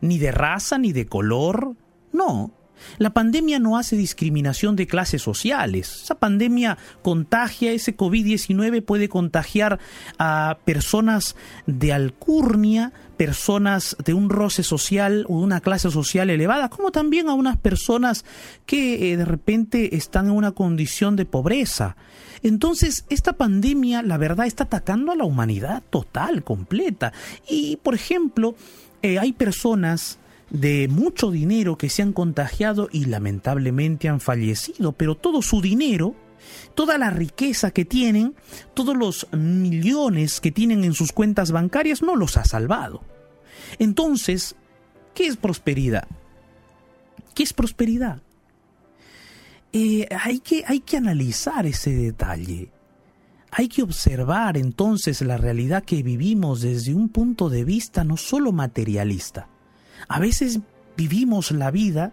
ni 0.00 0.18
de 0.18 0.32
raza, 0.32 0.78
ni 0.78 0.92
de 0.92 1.06
color, 1.06 1.76
no. 2.12 2.52
La 2.98 3.10
pandemia 3.10 3.58
no 3.58 3.76
hace 3.76 3.96
discriminación 3.96 4.76
de 4.76 4.86
clases 4.86 5.22
sociales. 5.22 6.02
Esa 6.04 6.14
pandemia 6.14 6.78
contagia, 7.02 7.72
ese 7.72 7.96
COVID-19 7.96 8.84
puede 8.84 9.08
contagiar 9.08 9.78
a 10.18 10.58
personas 10.64 11.36
de 11.66 11.92
alcurnia, 11.92 12.92
personas 13.16 13.96
de 14.04 14.14
un 14.14 14.30
roce 14.30 14.62
social 14.62 15.24
o 15.28 15.38
una 15.38 15.60
clase 15.60 15.90
social 15.90 16.30
elevada, 16.30 16.68
como 16.68 16.90
también 16.90 17.28
a 17.28 17.34
unas 17.34 17.56
personas 17.56 18.24
que 18.66 19.12
eh, 19.12 19.16
de 19.16 19.24
repente 19.24 19.96
están 19.96 20.26
en 20.26 20.32
una 20.32 20.52
condición 20.52 21.16
de 21.16 21.24
pobreza. 21.24 21.96
Entonces, 22.42 23.04
esta 23.08 23.34
pandemia, 23.34 24.02
la 24.02 24.18
verdad, 24.18 24.46
está 24.46 24.64
atacando 24.64 25.12
a 25.12 25.16
la 25.16 25.24
humanidad 25.24 25.82
total, 25.90 26.42
completa. 26.42 27.12
Y, 27.48 27.76
por 27.76 27.94
ejemplo, 27.94 28.56
eh, 29.02 29.18
hay 29.18 29.32
personas 29.32 30.18
de 30.52 30.86
mucho 30.88 31.30
dinero 31.30 31.78
que 31.78 31.88
se 31.88 32.02
han 32.02 32.12
contagiado 32.12 32.88
y 32.92 33.06
lamentablemente 33.06 34.08
han 34.10 34.20
fallecido, 34.20 34.92
pero 34.92 35.16
todo 35.16 35.40
su 35.40 35.62
dinero, 35.62 36.14
toda 36.74 36.98
la 36.98 37.08
riqueza 37.08 37.70
que 37.70 37.86
tienen, 37.86 38.34
todos 38.74 38.94
los 38.94 39.26
millones 39.32 40.40
que 40.40 40.52
tienen 40.52 40.84
en 40.84 40.92
sus 40.92 41.12
cuentas 41.12 41.52
bancarias 41.52 42.02
no 42.02 42.16
los 42.16 42.36
ha 42.36 42.44
salvado. 42.44 43.02
Entonces, 43.78 44.54
¿qué 45.14 45.26
es 45.26 45.38
prosperidad? 45.38 46.06
¿Qué 47.34 47.44
es 47.44 47.54
prosperidad? 47.54 48.20
Eh, 49.72 50.06
hay, 50.20 50.40
que, 50.40 50.64
hay 50.66 50.80
que 50.80 50.98
analizar 50.98 51.64
ese 51.64 51.94
detalle. 51.94 52.70
Hay 53.50 53.68
que 53.68 53.82
observar 53.82 54.58
entonces 54.58 55.22
la 55.22 55.38
realidad 55.38 55.82
que 55.82 56.02
vivimos 56.02 56.60
desde 56.60 56.92
un 56.92 57.08
punto 57.08 57.48
de 57.48 57.64
vista 57.64 58.04
no 58.04 58.18
solo 58.18 58.52
materialista, 58.52 59.48
a 60.08 60.18
veces 60.18 60.60
vivimos 60.96 61.50
la 61.50 61.70
vida 61.70 62.12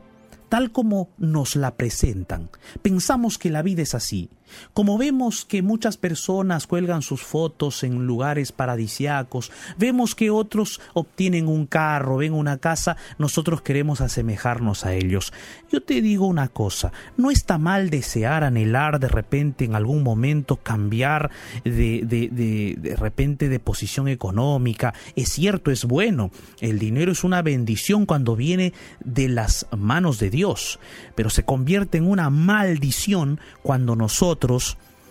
tal 0.50 0.72
como 0.72 1.10
nos 1.18 1.56
la 1.56 1.76
presentan. 1.76 2.50
Pensamos 2.82 3.38
que 3.38 3.50
la 3.50 3.62
vida 3.62 3.84
es 3.84 3.94
así. 3.94 4.30
Como 4.74 4.98
vemos 4.98 5.46
que 5.46 5.62
muchas 5.62 5.98
personas 5.98 6.68
cuelgan 6.68 7.02
sus 7.02 7.22
fotos 7.22 7.84
en 7.84 8.06
lugares 8.06 8.52
paradisiacos, 8.52 9.52
vemos 9.78 10.16
que 10.16 10.30
otros 10.30 10.82
obtienen 10.94 11.48
un 11.48 11.66
carro, 11.66 12.18
ven 12.18 12.34
una 12.34 12.58
casa, 12.58 12.98
nosotros 13.18 13.62
queremos 13.62 14.02
asemejarnos 14.02 14.86
a 14.86 14.94
ellos. 14.94 15.34
Yo 15.72 15.82
te 15.82 16.02
digo 16.02 16.26
una 16.26 16.48
cosa, 16.48 16.92
no 17.18 17.32
está 17.32 17.58
mal 17.58 17.90
desear, 17.90 18.44
anhelar 18.44 19.00
de 19.00 19.08
repente 19.08 19.66
en 19.66 19.76
algún 19.76 20.04
momento 20.04 20.58
cambiar 20.58 21.32
de, 21.64 22.02
de, 22.04 22.30
de, 22.32 22.76
de 22.78 22.96
repente 22.96 23.50
de 23.50 23.60
posición 23.60 24.08
económica. 24.08 24.94
Es 25.16 25.30
cierto, 25.30 25.72
es 25.72 25.86
bueno. 25.86 26.32
El 26.60 26.80
dinero 26.80 27.12
es 27.12 27.24
una 27.24 27.42
bendición 27.42 28.06
cuando 28.06 28.36
viene 28.36 28.74
de 29.04 29.30
las 29.30 29.68
manos 29.78 30.20
de 30.20 30.30
Dios, 30.30 30.80
pero 31.16 31.30
se 31.30 31.44
convierte 31.44 31.98
en 31.98 32.10
una 32.10 32.30
maldición 32.30 33.40
cuando 33.62 33.96
nosotros 33.96 34.39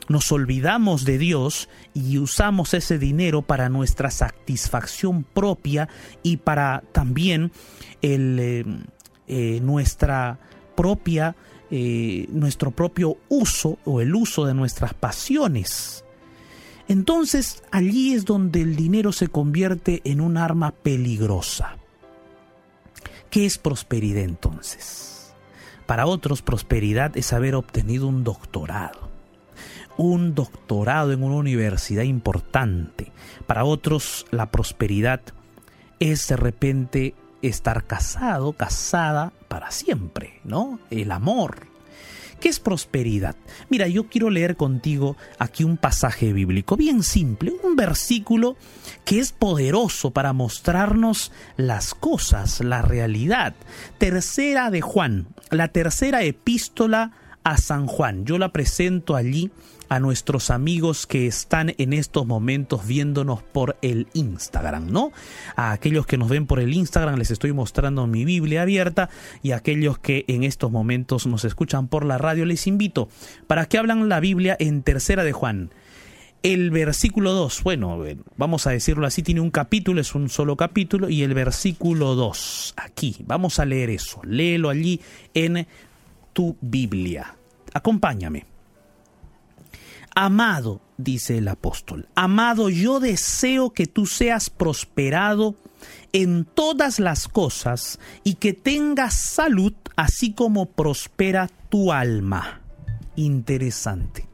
nos 0.08 0.32
olvidamos 0.32 1.04
de 1.04 1.18
Dios 1.18 1.68
y 1.94 2.18
usamos 2.18 2.74
ese 2.74 2.98
dinero 2.98 3.42
para 3.42 3.68
nuestra 3.68 4.10
satisfacción 4.10 5.22
propia 5.22 5.88
y 6.22 6.38
para 6.38 6.82
también 6.92 7.52
el, 8.00 8.38
eh, 8.40 8.64
eh, 9.26 9.60
nuestra 9.62 10.38
propia, 10.74 11.36
eh, 11.70 12.26
nuestro 12.30 12.70
propio 12.70 13.18
uso 13.28 13.78
o 13.84 14.00
el 14.00 14.14
uso 14.14 14.46
de 14.46 14.54
nuestras 14.54 14.94
pasiones. 14.94 16.04
Entonces 16.88 17.62
allí 17.70 18.14
es 18.14 18.24
donde 18.24 18.62
el 18.62 18.76
dinero 18.76 19.12
se 19.12 19.28
convierte 19.28 20.00
en 20.04 20.22
un 20.22 20.38
arma 20.38 20.70
peligrosa. 20.70 21.76
¿Qué 23.28 23.44
es 23.44 23.58
prosperidad 23.58 24.22
entonces? 24.22 25.34
Para 25.84 26.06
otros 26.06 26.40
prosperidad 26.40 27.14
es 27.18 27.34
haber 27.34 27.54
obtenido 27.54 28.06
un 28.06 28.24
doctorado 28.24 29.07
un 29.98 30.34
doctorado 30.34 31.12
en 31.12 31.22
una 31.22 31.36
universidad 31.36 32.04
importante. 32.04 33.12
Para 33.46 33.64
otros, 33.64 34.24
la 34.30 34.50
prosperidad 34.50 35.20
es 36.00 36.28
de 36.28 36.36
repente 36.36 37.14
estar 37.42 37.84
casado, 37.84 38.52
casada 38.54 39.32
para 39.48 39.70
siempre, 39.70 40.40
¿no? 40.44 40.78
El 40.90 41.12
amor. 41.12 41.66
¿Qué 42.40 42.48
es 42.48 42.60
prosperidad? 42.60 43.34
Mira, 43.68 43.88
yo 43.88 44.08
quiero 44.08 44.30
leer 44.30 44.56
contigo 44.56 45.16
aquí 45.40 45.64
un 45.64 45.76
pasaje 45.76 46.32
bíblico 46.32 46.76
bien 46.76 47.02
simple, 47.02 47.52
un 47.64 47.74
versículo 47.74 48.56
que 49.04 49.18
es 49.18 49.32
poderoso 49.32 50.12
para 50.12 50.32
mostrarnos 50.32 51.32
las 51.56 51.94
cosas, 51.94 52.60
la 52.60 52.82
realidad. 52.82 53.56
Tercera 53.98 54.70
de 54.70 54.80
Juan, 54.80 55.26
la 55.50 55.68
tercera 55.68 56.22
epístola 56.22 57.10
a 57.42 57.56
San 57.56 57.88
Juan. 57.88 58.24
Yo 58.24 58.38
la 58.38 58.52
presento 58.52 59.16
allí 59.16 59.50
a 59.88 60.00
nuestros 60.00 60.50
amigos 60.50 61.06
que 61.06 61.26
están 61.26 61.74
en 61.78 61.92
estos 61.92 62.26
momentos 62.26 62.86
viéndonos 62.86 63.42
por 63.42 63.76
el 63.82 64.06
Instagram, 64.12 64.90
¿no? 64.90 65.12
A 65.56 65.72
aquellos 65.72 66.06
que 66.06 66.18
nos 66.18 66.28
ven 66.28 66.46
por 66.46 66.60
el 66.60 66.74
Instagram 66.74 67.16
les 67.16 67.30
estoy 67.30 67.52
mostrando 67.52 68.06
mi 68.06 68.24
Biblia 68.24 68.62
abierta 68.62 69.08
y 69.42 69.52
a 69.52 69.56
aquellos 69.56 69.98
que 69.98 70.24
en 70.28 70.44
estos 70.44 70.70
momentos 70.70 71.26
nos 71.26 71.44
escuchan 71.44 71.88
por 71.88 72.04
la 72.04 72.18
radio 72.18 72.44
les 72.44 72.66
invito 72.66 73.08
para 73.46 73.66
que 73.66 73.78
hablan 73.78 74.08
la 74.08 74.20
Biblia 74.20 74.56
en 74.58 74.82
Tercera 74.82 75.24
de 75.24 75.32
Juan. 75.32 75.70
El 76.42 76.70
versículo 76.70 77.32
2, 77.32 77.64
bueno, 77.64 78.00
vamos 78.36 78.68
a 78.68 78.70
decirlo 78.70 79.06
así, 79.06 79.24
tiene 79.24 79.40
un 79.40 79.50
capítulo, 79.50 80.00
es 80.00 80.14
un 80.14 80.28
solo 80.28 80.56
capítulo, 80.56 81.10
y 81.10 81.24
el 81.24 81.34
versículo 81.34 82.14
2, 82.14 82.74
aquí, 82.76 83.16
vamos 83.26 83.58
a 83.58 83.64
leer 83.64 83.90
eso, 83.90 84.20
léelo 84.22 84.70
allí 84.70 85.00
en 85.34 85.66
tu 86.32 86.56
Biblia. 86.60 87.34
Acompáñame. 87.74 88.57
Amado, 90.20 90.80
dice 90.96 91.38
el 91.38 91.46
apóstol, 91.46 92.08
amado, 92.16 92.70
yo 92.70 92.98
deseo 92.98 93.70
que 93.70 93.86
tú 93.86 94.04
seas 94.04 94.50
prosperado 94.50 95.54
en 96.12 96.44
todas 96.44 96.98
las 96.98 97.28
cosas 97.28 98.00
y 98.24 98.34
que 98.34 98.52
tengas 98.52 99.14
salud, 99.14 99.74
así 99.94 100.32
como 100.32 100.66
prospera 100.72 101.48
tu 101.68 101.92
alma. 101.92 102.62
Interesante. 103.14 104.26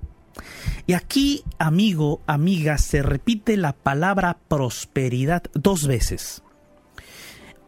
Y 0.87 0.95
aquí, 0.95 1.45
amigo, 1.59 2.23
amiga, 2.27 2.79
se 2.79 3.03
repite 3.03 3.59
la 3.59 3.75
palabra 3.75 4.39
prosperidad 4.49 5.43
dos 5.53 5.87
veces. 5.87 6.43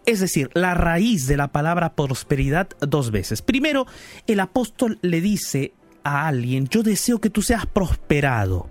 Es 0.06 0.20
decir, 0.20 0.48
la 0.54 0.72
raíz 0.72 1.26
de 1.26 1.36
la 1.36 1.48
palabra 1.48 1.94
prosperidad 1.94 2.68
dos 2.80 3.10
veces. 3.10 3.42
Primero, 3.42 3.86
el 4.26 4.40
apóstol 4.40 4.98
le 5.02 5.20
dice 5.20 5.74
a 6.06 6.28
alguien, 6.28 6.68
yo 6.68 6.84
deseo 6.84 7.20
que 7.20 7.30
tú 7.30 7.42
seas 7.42 7.66
prosperado. 7.66 8.70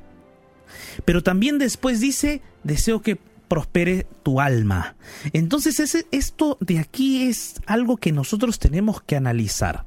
Pero 1.04 1.22
también 1.22 1.58
después 1.58 2.00
dice, 2.00 2.42
deseo 2.64 3.02
que 3.02 3.18
prospere 3.50 4.08
tu 4.24 4.40
alma. 4.40 4.96
Entonces 5.34 5.80
ese, 5.82 6.08
esto 6.12 6.58
de 6.62 6.80
aquí 6.80 7.24
es 7.24 7.56
algo 7.66 7.98
que 7.98 8.14
nosotros 8.14 8.58
tenemos 8.58 9.02
que 9.02 9.18
analizar. 9.18 9.84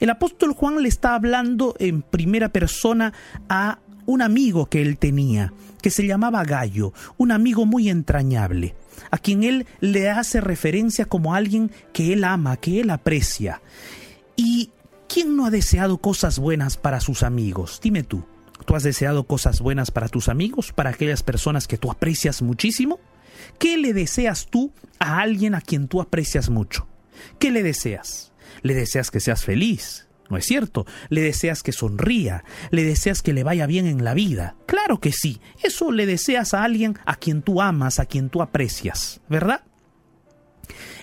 El 0.00 0.08
apóstol 0.08 0.54
Juan 0.54 0.82
le 0.82 0.88
está 0.88 1.14
hablando 1.14 1.76
en 1.78 2.00
primera 2.00 2.48
persona 2.48 3.12
a 3.50 3.78
un 4.06 4.22
amigo 4.22 4.66
que 4.66 4.80
él 4.80 4.96
tenía, 4.96 5.52
que 5.82 5.90
se 5.90 6.06
llamaba 6.06 6.42
Gallo, 6.42 6.94
un 7.18 7.32
amigo 7.32 7.66
muy 7.66 7.90
entrañable, 7.90 8.74
a 9.10 9.18
quien 9.18 9.44
él 9.44 9.66
le 9.80 10.08
hace 10.08 10.40
referencia 10.40 11.04
como 11.04 11.34
alguien 11.34 11.70
que 11.92 12.14
él 12.14 12.24
ama, 12.24 12.56
que 12.56 12.80
él 12.80 12.90
aprecia. 12.90 13.60
Y 14.34 14.70
¿Quién 15.12 15.36
no 15.36 15.44
ha 15.44 15.50
deseado 15.50 15.98
cosas 15.98 16.38
buenas 16.38 16.78
para 16.78 16.98
sus 16.98 17.22
amigos? 17.22 17.80
Dime 17.82 18.02
tú, 18.02 18.24
¿tú 18.64 18.76
has 18.76 18.82
deseado 18.82 19.24
cosas 19.24 19.60
buenas 19.60 19.90
para 19.90 20.08
tus 20.08 20.30
amigos, 20.30 20.72
para 20.72 20.88
aquellas 20.88 21.22
personas 21.22 21.68
que 21.68 21.76
tú 21.76 21.90
aprecias 21.90 22.40
muchísimo? 22.40 22.98
¿Qué 23.58 23.76
le 23.76 23.92
deseas 23.92 24.46
tú 24.46 24.72
a 24.98 25.20
alguien 25.20 25.54
a 25.54 25.60
quien 25.60 25.86
tú 25.86 26.00
aprecias 26.00 26.48
mucho? 26.48 26.88
¿Qué 27.38 27.50
le 27.50 27.62
deseas? 27.62 28.32
¿Le 28.62 28.72
deseas 28.72 29.10
que 29.10 29.20
seas 29.20 29.44
feliz? 29.44 30.08
¿No 30.30 30.38
es 30.38 30.46
cierto? 30.46 30.86
¿Le 31.10 31.20
deseas 31.20 31.62
que 31.62 31.72
sonría? 31.72 32.42
¿Le 32.70 32.82
deseas 32.82 33.20
que 33.20 33.34
le 33.34 33.44
vaya 33.44 33.66
bien 33.66 33.86
en 33.86 34.04
la 34.04 34.14
vida? 34.14 34.56
Claro 34.64 34.98
que 34.98 35.12
sí. 35.12 35.42
Eso 35.62 35.92
le 35.92 36.06
deseas 36.06 36.54
a 36.54 36.64
alguien 36.64 36.98
a 37.04 37.16
quien 37.16 37.42
tú 37.42 37.60
amas, 37.60 37.98
a 37.98 38.06
quien 38.06 38.30
tú 38.30 38.40
aprecias, 38.40 39.20
¿verdad? 39.28 39.60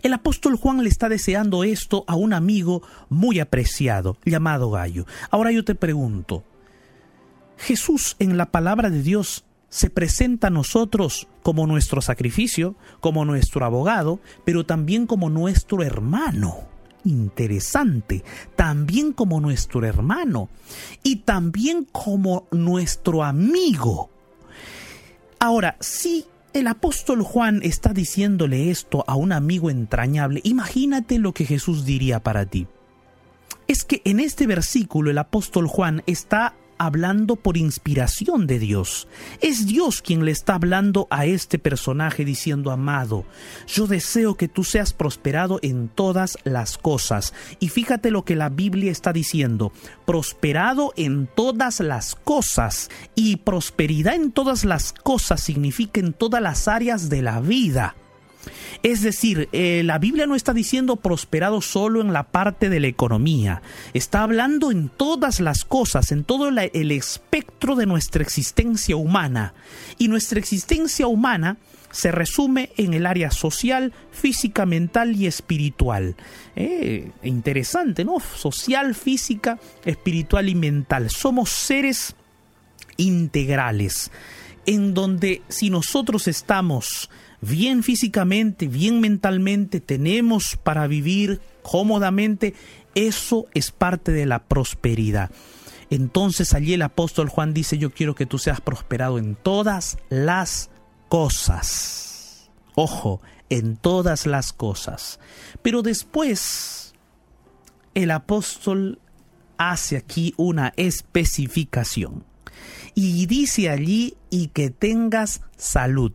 El 0.01 0.13
apóstol 0.13 0.55
Juan 0.55 0.83
le 0.83 0.89
está 0.89 1.09
deseando 1.09 1.63
esto 1.63 2.05
a 2.07 2.15
un 2.15 2.33
amigo 2.33 2.81
muy 3.09 3.39
apreciado, 3.39 4.17
llamado 4.25 4.71
Gallo. 4.71 5.05
Ahora 5.29 5.51
yo 5.51 5.63
te 5.65 5.75
pregunto, 5.75 6.43
Jesús 7.57 8.15
en 8.19 8.37
la 8.37 8.47
palabra 8.47 8.89
de 8.89 9.03
Dios 9.03 9.45
se 9.69 9.89
presenta 9.89 10.47
a 10.47 10.51
nosotros 10.51 11.27
como 11.43 11.67
nuestro 11.67 12.01
sacrificio, 12.01 12.75
como 12.99 13.25
nuestro 13.25 13.65
abogado, 13.65 14.19
pero 14.45 14.65
también 14.65 15.05
como 15.05 15.29
nuestro 15.29 15.83
hermano. 15.83 16.67
Interesante, 17.05 18.23
también 18.55 19.13
como 19.13 19.39
nuestro 19.39 19.85
hermano 19.85 20.49
y 21.03 21.17
también 21.17 21.87
como 21.91 22.47
nuestro 22.51 23.23
amigo. 23.23 24.09
Ahora, 25.39 25.77
sí 25.79 26.25
el 26.53 26.67
apóstol 26.67 27.21
Juan 27.23 27.61
está 27.63 27.93
diciéndole 27.93 28.69
esto 28.71 29.03
a 29.07 29.15
un 29.15 29.31
amigo 29.31 29.69
entrañable. 29.69 30.41
Imagínate 30.43 31.19
lo 31.19 31.33
que 31.33 31.45
Jesús 31.45 31.85
diría 31.85 32.21
para 32.21 32.45
ti. 32.45 32.67
es 33.67 33.83
que 33.85 34.01
en 34.03 34.19
este 34.19 34.47
versículo 34.47 35.11
el 35.11 35.17
apóstol 35.19 35.67
Juan 35.67 36.01
está 36.07 36.55
hablando 36.79 37.35
por 37.35 37.57
inspiración 37.57 38.47
de 38.47 38.57
Dios. 38.57 39.07
Es 39.41 39.67
Dios 39.67 40.01
quien 40.01 40.25
le 40.25 40.31
está 40.31 40.55
hablando 40.55 41.07
a 41.11 41.27
este 41.27 41.59
personaje 41.59 42.25
diciendo, 42.25 42.71
amado, 42.71 43.25
yo 43.67 43.85
deseo 43.85 44.35
que 44.35 44.47
tú 44.47 44.63
seas 44.63 44.93
prosperado 44.93 45.59
en 45.61 45.89
todas 45.89 46.39
las 46.43 46.79
cosas. 46.79 47.33
Y 47.59 47.69
fíjate 47.69 48.09
lo 48.09 48.25
que 48.25 48.35
la 48.35 48.49
Biblia 48.49 48.91
está 48.91 49.13
diciendo, 49.13 49.71
prosperado 50.05 50.93
en 50.95 51.27
todas 51.27 51.81
las 51.81 52.15
cosas. 52.15 52.89
Y 53.13 53.37
prosperidad 53.37 54.15
en 54.15 54.31
todas 54.31 54.65
las 54.65 54.93
cosas 54.93 55.41
significa 55.41 55.99
en 55.99 56.13
todas 56.13 56.41
las 56.41 56.67
áreas 56.67 57.09
de 57.09 57.21
la 57.21 57.39
vida. 57.41 57.95
Es 58.83 59.01
decir, 59.01 59.49
eh, 59.51 59.81
la 59.83 59.99
Biblia 59.99 60.25
no 60.25 60.35
está 60.35 60.53
diciendo 60.53 60.97
prosperado 60.97 61.61
solo 61.61 62.01
en 62.01 62.13
la 62.13 62.23
parte 62.23 62.69
de 62.69 62.79
la 62.79 62.87
economía, 62.87 63.61
está 63.93 64.23
hablando 64.23 64.71
en 64.71 64.89
todas 64.89 65.39
las 65.39 65.65
cosas, 65.65 66.11
en 66.11 66.23
todo 66.23 66.49
el 66.49 66.91
espectro 66.91 67.75
de 67.75 67.85
nuestra 67.85 68.23
existencia 68.23 68.95
humana. 68.95 69.53
Y 69.97 70.07
nuestra 70.07 70.39
existencia 70.39 71.07
humana 71.07 71.57
se 71.91 72.11
resume 72.11 72.71
en 72.77 72.93
el 72.93 73.05
área 73.05 73.31
social, 73.31 73.93
física, 74.11 74.65
mental 74.65 75.15
y 75.15 75.27
espiritual. 75.27 76.15
Eh, 76.55 77.11
interesante, 77.23 78.05
¿no? 78.05 78.19
Social, 78.19 78.95
física, 78.95 79.59
espiritual 79.85 80.49
y 80.49 80.55
mental. 80.55 81.09
Somos 81.09 81.49
seres 81.49 82.15
integrales, 82.97 84.11
en 84.65 84.93
donde 84.93 85.41
si 85.47 85.69
nosotros 85.69 86.27
estamos 86.27 87.09
bien 87.41 87.83
físicamente, 87.83 88.67
bien 88.67 88.99
mentalmente, 88.99 89.79
tenemos 89.79 90.57
para 90.61 90.87
vivir 90.87 91.41
cómodamente, 91.61 92.53
eso 92.95 93.45
es 93.53 93.71
parte 93.71 94.11
de 94.11 94.25
la 94.25 94.43
prosperidad. 94.43 95.31
Entonces 95.89 96.53
allí 96.53 96.73
el 96.73 96.81
apóstol 96.81 97.29
Juan 97.29 97.53
dice, 97.53 97.77
yo 97.77 97.91
quiero 97.91 98.15
que 98.15 98.25
tú 98.25 98.37
seas 98.37 98.61
prosperado 98.61 99.17
en 99.17 99.35
todas 99.35 99.97
las 100.09 100.69
cosas. 101.07 102.49
Ojo, 102.75 103.21
en 103.49 103.75
todas 103.75 104.25
las 104.25 104.53
cosas. 104.53 105.19
Pero 105.61 105.81
después 105.81 106.93
el 107.95 108.11
apóstol 108.11 108.99
hace 109.57 109.97
aquí 109.97 110.33
una 110.37 110.73
especificación. 110.77 112.23
Y 112.93 113.25
dice 113.25 113.69
allí, 113.69 114.15
y 114.29 114.47
que 114.47 114.69
tengas 114.69 115.41
salud. 115.57 116.13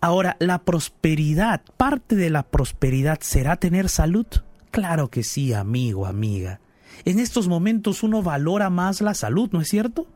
Ahora, 0.00 0.36
la 0.38 0.58
prosperidad, 0.58 1.62
parte 1.76 2.16
de 2.16 2.30
la 2.30 2.42
prosperidad 2.42 3.18
será 3.20 3.56
tener 3.56 3.88
salud. 3.88 4.26
Claro 4.70 5.08
que 5.08 5.22
sí, 5.22 5.52
amigo, 5.52 6.06
amiga. 6.06 6.60
En 7.04 7.18
estos 7.18 7.48
momentos 7.48 8.02
uno 8.02 8.22
valora 8.22 8.70
más 8.70 9.00
la 9.00 9.14
salud, 9.14 9.50
¿no 9.52 9.60
es 9.60 9.68
cierto? 9.68 10.06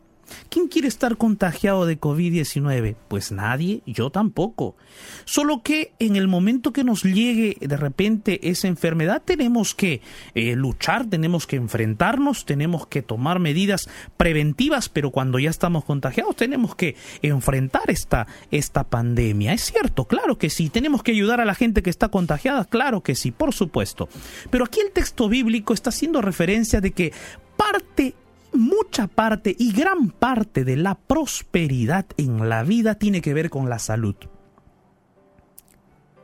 ¿Quién 0.48 0.68
quiere 0.68 0.88
estar 0.88 1.16
contagiado 1.16 1.86
de 1.86 2.00
COVID-19? 2.00 2.96
Pues 3.08 3.32
nadie, 3.32 3.82
yo 3.86 4.10
tampoco. 4.10 4.76
Solo 5.24 5.62
que 5.62 5.92
en 5.98 6.16
el 6.16 6.28
momento 6.28 6.72
que 6.72 6.84
nos 6.84 7.02
llegue 7.02 7.56
de 7.60 7.76
repente 7.76 8.48
esa 8.50 8.68
enfermedad 8.68 9.22
tenemos 9.24 9.74
que 9.74 10.00
eh, 10.34 10.54
luchar, 10.56 11.06
tenemos 11.06 11.46
que 11.46 11.56
enfrentarnos, 11.56 12.44
tenemos 12.44 12.86
que 12.86 13.02
tomar 13.02 13.38
medidas 13.38 13.88
preventivas, 14.16 14.88
pero 14.88 15.10
cuando 15.10 15.38
ya 15.38 15.50
estamos 15.50 15.84
contagiados 15.84 16.36
tenemos 16.36 16.74
que 16.74 16.96
enfrentar 17.22 17.90
esta, 17.90 18.26
esta 18.50 18.84
pandemia. 18.84 19.52
Es 19.52 19.62
cierto, 19.62 20.06
claro 20.06 20.38
que 20.38 20.50
sí. 20.50 20.68
Tenemos 20.70 21.02
que 21.02 21.12
ayudar 21.12 21.40
a 21.40 21.44
la 21.44 21.54
gente 21.54 21.82
que 21.82 21.90
está 21.90 22.08
contagiada, 22.08 22.64
claro 22.64 23.02
que 23.02 23.14
sí, 23.14 23.30
por 23.30 23.54
supuesto. 23.54 24.08
Pero 24.50 24.64
aquí 24.64 24.80
el 24.80 24.92
texto 24.92 25.28
bíblico 25.28 25.74
está 25.74 25.90
haciendo 25.90 26.20
referencia 26.22 26.80
de 26.80 26.92
que 26.92 27.12
parte 27.56 28.14
mucha 28.52 29.06
parte 29.06 29.54
y 29.58 29.72
gran 29.72 30.10
parte 30.10 30.64
de 30.64 30.76
la 30.76 30.94
prosperidad 30.94 32.06
en 32.16 32.48
la 32.48 32.62
vida 32.62 32.94
tiene 32.96 33.20
que 33.20 33.34
ver 33.34 33.50
con 33.50 33.68
la 33.68 33.78
salud. 33.78 34.16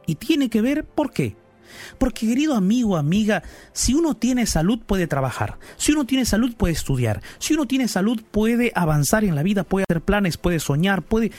Y 0.06 0.16
tiene 0.16 0.48
que 0.48 0.62
ver, 0.62 0.84
¿por 0.84 1.12
qué? 1.12 1.36
Porque 1.98 2.26
querido 2.26 2.54
amigo, 2.54 2.96
amiga, 2.96 3.42
si 3.72 3.94
uno 3.94 4.14
tiene 4.14 4.46
salud 4.46 4.80
puede 4.84 5.06
trabajar, 5.06 5.58
si 5.76 5.92
uno 5.92 6.04
tiene 6.04 6.24
salud 6.24 6.54
puede 6.56 6.72
estudiar, 6.74 7.22
si 7.38 7.54
uno 7.54 7.66
tiene 7.66 7.88
salud 7.88 8.22
puede 8.30 8.72
avanzar 8.74 9.24
en 9.24 9.34
la 9.34 9.42
vida, 9.42 9.64
puede 9.64 9.84
hacer 9.88 10.02
planes, 10.02 10.36
puede 10.36 10.60
soñar, 10.60 11.02
puede... 11.02 11.32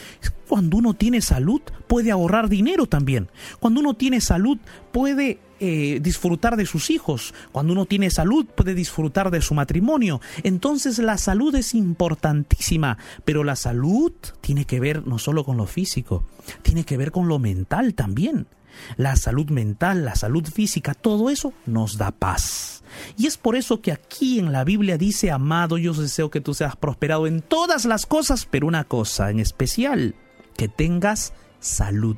Cuando 0.48 0.78
uno 0.78 0.94
tiene 0.94 1.22
salud 1.22 1.62
puede 1.88 2.12
ahorrar 2.12 2.48
dinero 2.48 2.86
también. 2.86 3.30
Cuando 3.60 3.82
uno 3.82 3.96
tiene 3.96 4.22
salud 4.22 4.58
puede 4.94 5.40
eh, 5.60 6.00
disfrutar 6.04 6.56
de 6.56 6.68
sus 6.68 6.92
hijos. 6.92 7.34
Cuando 7.52 7.74
uno 7.74 7.86
tiene 7.86 8.12
salud 8.12 8.46
puede 8.46 8.76
disfrutar 8.76 9.32
de 9.32 9.42
su 9.42 9.56
matrimonio. 9.56 10.22
Entonces 10.44 11.00
la 11.00 11.18
salud 11.18 11.56
es 11.56 11.74
importantísima, 11.74 12.98
pero 13.26 13.44
la 13.44 13.56
salud 13.56 14.14
tiene 14.40 14.66
que 14.66 14.80
ver 14.80 15.08
no 15.08 15.18
solo 15.18 15.44
con 15.44 15.58
lo 15.58 15.66
físico, 15.66 16.24
tiene 16.62 16.84
que 16.84 16.98
ver 16.98 17.12
con 17.12 17.28
lo 17.28 17.40
mental 17.40 17.96
también 17.96 18.48
la 18.96 19.16
salud 19.16 19.50
mental, 19.50 20.06
la 20.06 20.16
salud 20.16 20.46
física, 20.46 20.94
todo 20.94 21.30
eso 21.30 21.54
nos 21.66 21.98
da 21.98 22.12
paz. 22.12 22.84
Y 23.18 23.28
es 23.28 23.38
por 23.38 23.56
eso 23.56 23.82
que 23.82 23.92
aquí 23.92 24.40
en 24.40 24.52
la 24.52 24.64
Biblia 24.64 24.98
dice, 24.98 25.32
amado, 25.32 25.78
yo 25.78 25.94
deseo 25.94 26.30
que 26.30 26.42
tú 26.42 26.54
seas 26.54 26.76
prosperado 26.76 27.28
en 27.28 27.42
todas 27.42 27.86
las 27.86 28.06
cosas, 28.06 28.48
pero 28.50 28.68
una 28.68 28.84
cosa 28.84 29.30
en 29.30 29.40
especial, 29.40 30.16
que 30.56 30.68
tengas 30.68 31.34
salud. 31.60 32.18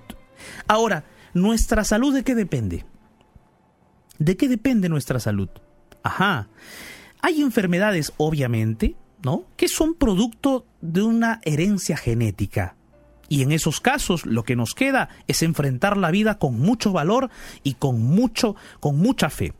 Ahora, 0.67 1.05
¿nuestra 1.33 1.83
salud 1.83 2.13
de 2.13 2.23
qué 2.23 2.35
depende? 2.35 2.85
¿De 4.17 4.37
qué 4.37 4.47
depende 4.47 4.89
nuestra 4.89 5.19
salud? 5.19 5.49
Ajá. 6.03 6.49
Hay 7.21 7.41
enfermedades, 7.41 8.13
obviamente, 8.17 8.95
¿no? 9.23 9.45
Que 9.57 9.67
son 9.67 9.95
producto 9.95 10.65
de 10.81 11.01
una 11.01 11.41
herencia 11.43 11.97
genética. 11.97 12.75
Y 13.29 13.43
en 13.43 13.51
esos 13.51 13.79
casos 13.79 14.25
lo 14.25 14.43
que 14.43 14.55
nos 14.55 14.73
queda 14.73 15.09
es 15.27 15.43
enfrentar 15.43 15.95
la 15.95 16.11
vida 16.11 16.37
con 16.37 16.59
mucho 16.59 16.91
valor 16.91 17.29
y 17.63 17.75
con 17.75 18.01
mucho 18.01 18.55
con 18.79 18.97
mucha 18.97 19.29
fe. 19.29 19.53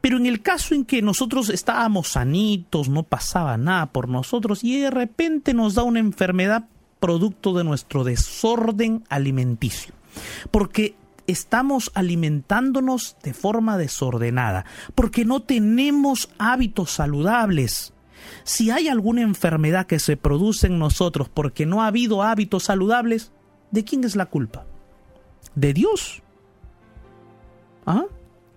Pero 0.00 0.16
en 0.16 0.26
el 0.26 0.42
caso 0.42 0.74
en 0.74 0.84
que 0.84 1.02
nosotros 1.02 1.50
estábamos 1.50 2.08
sanitos, 2.08 2.88
no 2.88 3.02
pasaba 3.02 3.56
nada 3.56 3.86
por 3.86 4.08
nosotros 4.08 4.64
y 4.64 4.80
de 4.80 4.90
repente 4.90 5.54
nos 5.54 5.74
da 5.74 5.82
una 5.82 6.00
enfermedad 6.00 6.64
producto 6.98 7.52
de 7.54 7.64
nuestro 7.64 8.04
desorden 8.04 9.04
alimenticio. 9.08 9.94
Porque 10.50 10.94
estamos 11.26 11.90
alimentándonos 11.94 13.16
de 13.22 13.34
forma 13.34 13.78
desordenada, 13.78 14.64
porque 14.94 15.24
no 15.24 15.40
tenemos 15.40 16.30
hábitos 16.38 16.90
saludables. 16.90 17.92
Si 18.44 18.70
hay 18.70 18.88
alguna 18.88 19.22
enfermedad 19.22 19.86
que 19.86 19.98
se 19.98 20.16
produce 20.16 20.66
en 20.66 20.78
nosotros 20.78 21.28
porque 21.28 21.66
no 21.66 21.82
ha 21.82 21.86
habido 21.86 22.22
hábitos 22.22 22.64
saludables, 22.64 23.32
¿de 23.70 23.84
quién 23.84 24.04
es 24.04 24.16
la 24.16 24.26
culpa? 24.26 24.66
¿De 25.54 25.72
Dios? 25.72 26.22
¿Ah? 27.86 28.04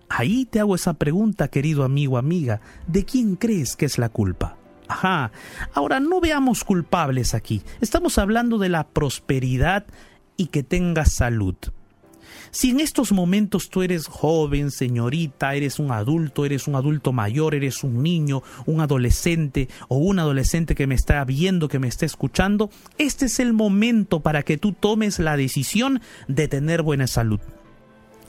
Ahí 0.08 0.44
te 0.44 0.60
hago 0.60 0.74
esa 0.74 0.94
pregunta, 0.94 1.48
querido 1.48 1.84
amigo, 1.84 2.18
amiga. 2.18 2.60
¿De 2.86 3.04
quién 3.04 3.36
crees 3.36 3.76
que 3.76 3.86
es 3.86 3.98
la 3.98 4.08
culpa? 4.08 4.56
Ajá. 4.86 5.32
Ahora 5.72 5.98
no 6.00 6.20
veamos 6.20 6.62
culpables 6.62 7.34
aquí. 7.34 7.62
Estamos 7.80 8.18
hablando 8.18 8.58
de 8.58 8.68
la 8.68 8.86
prosperidad 8.86 9.86
y 10.36 10.46
que 10.46 10.62
tengas 10.62 11.14
salud. 11.14 11.56
Si 12.54 12.70
en 12.70 12.78
estos 12.78 13.10
momentos 13.10 13.68
tú 13.68 13.82
eres 13.82 14.06
joven, 14.06 14.70
señorita, 14.70 15.56
eres 15.56 15.80
un 15.80 15.90
adulto, 15.90 16.46
eres 16.46 16.68
un 16.68 16.76
adulto 16.76 17.12
mayor, 17.12 17.52
eres 17.52 17.82
un 17.82 18.00
niño, 18.00 18.44
un 18.64 18.80
adolescente 18.80 19.68
o 19.88 19.96
un 19.96 20.20
adolescente 20.20 20.76
que 20.76 20.86
me 20.86 20.94
está 20.94 21.24
viendo, 21.24 21.68
que 21.68 21.80
me 21.80 21.88
está 21.88 22.06
escuchando, 22.06 22.70
este 22.96 23.24
es 23.24 23.40
el 23.40 23.54
momento 23.54 24.20
para 24.20 24.44
que 24.44 24.56
tú 24.56 24.70
tomes 24.70 25.18
la 25.18 25.36
decisión 25.36 26.00
de 26.28 26.46
tener 26.46 26.82
buena 26.82 27.08
salud 27.08 27.40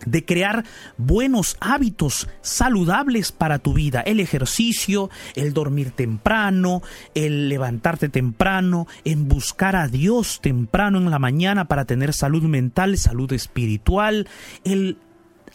de 0.05 0.25
crear 0.25 0.65
buenos 0.97 1.57
hábitos 1.59 2.27
saludables 2.41 3.31
para 3.31 3.59
tu 3.59 3.73
vida. 3.73 4.01
El 4.01 4.19
ejercicio, 4.19 5.09
el 5.35 5.53
dormir 5.53 5.91
temprano, 5.91 6.81
el 7.13 7.49
levantarte 7.49 8.09
temprano, 8.09 8.87
en 9.03 9.27
buscar 9.27 9.75
a 9.75 9.87
Dios 9.87 10.41
temprano 10.41 10.97
en 10.97 11.09
la 11.09 11.19
mañana 11.19 11.65
para 11.65 11.85
tener 11.85 12.13
salud 12.13 12.43
mental, 12.43 12.97
salud 12.97 13.31
espiritual, 13.33 14.27
el 14.63 14.97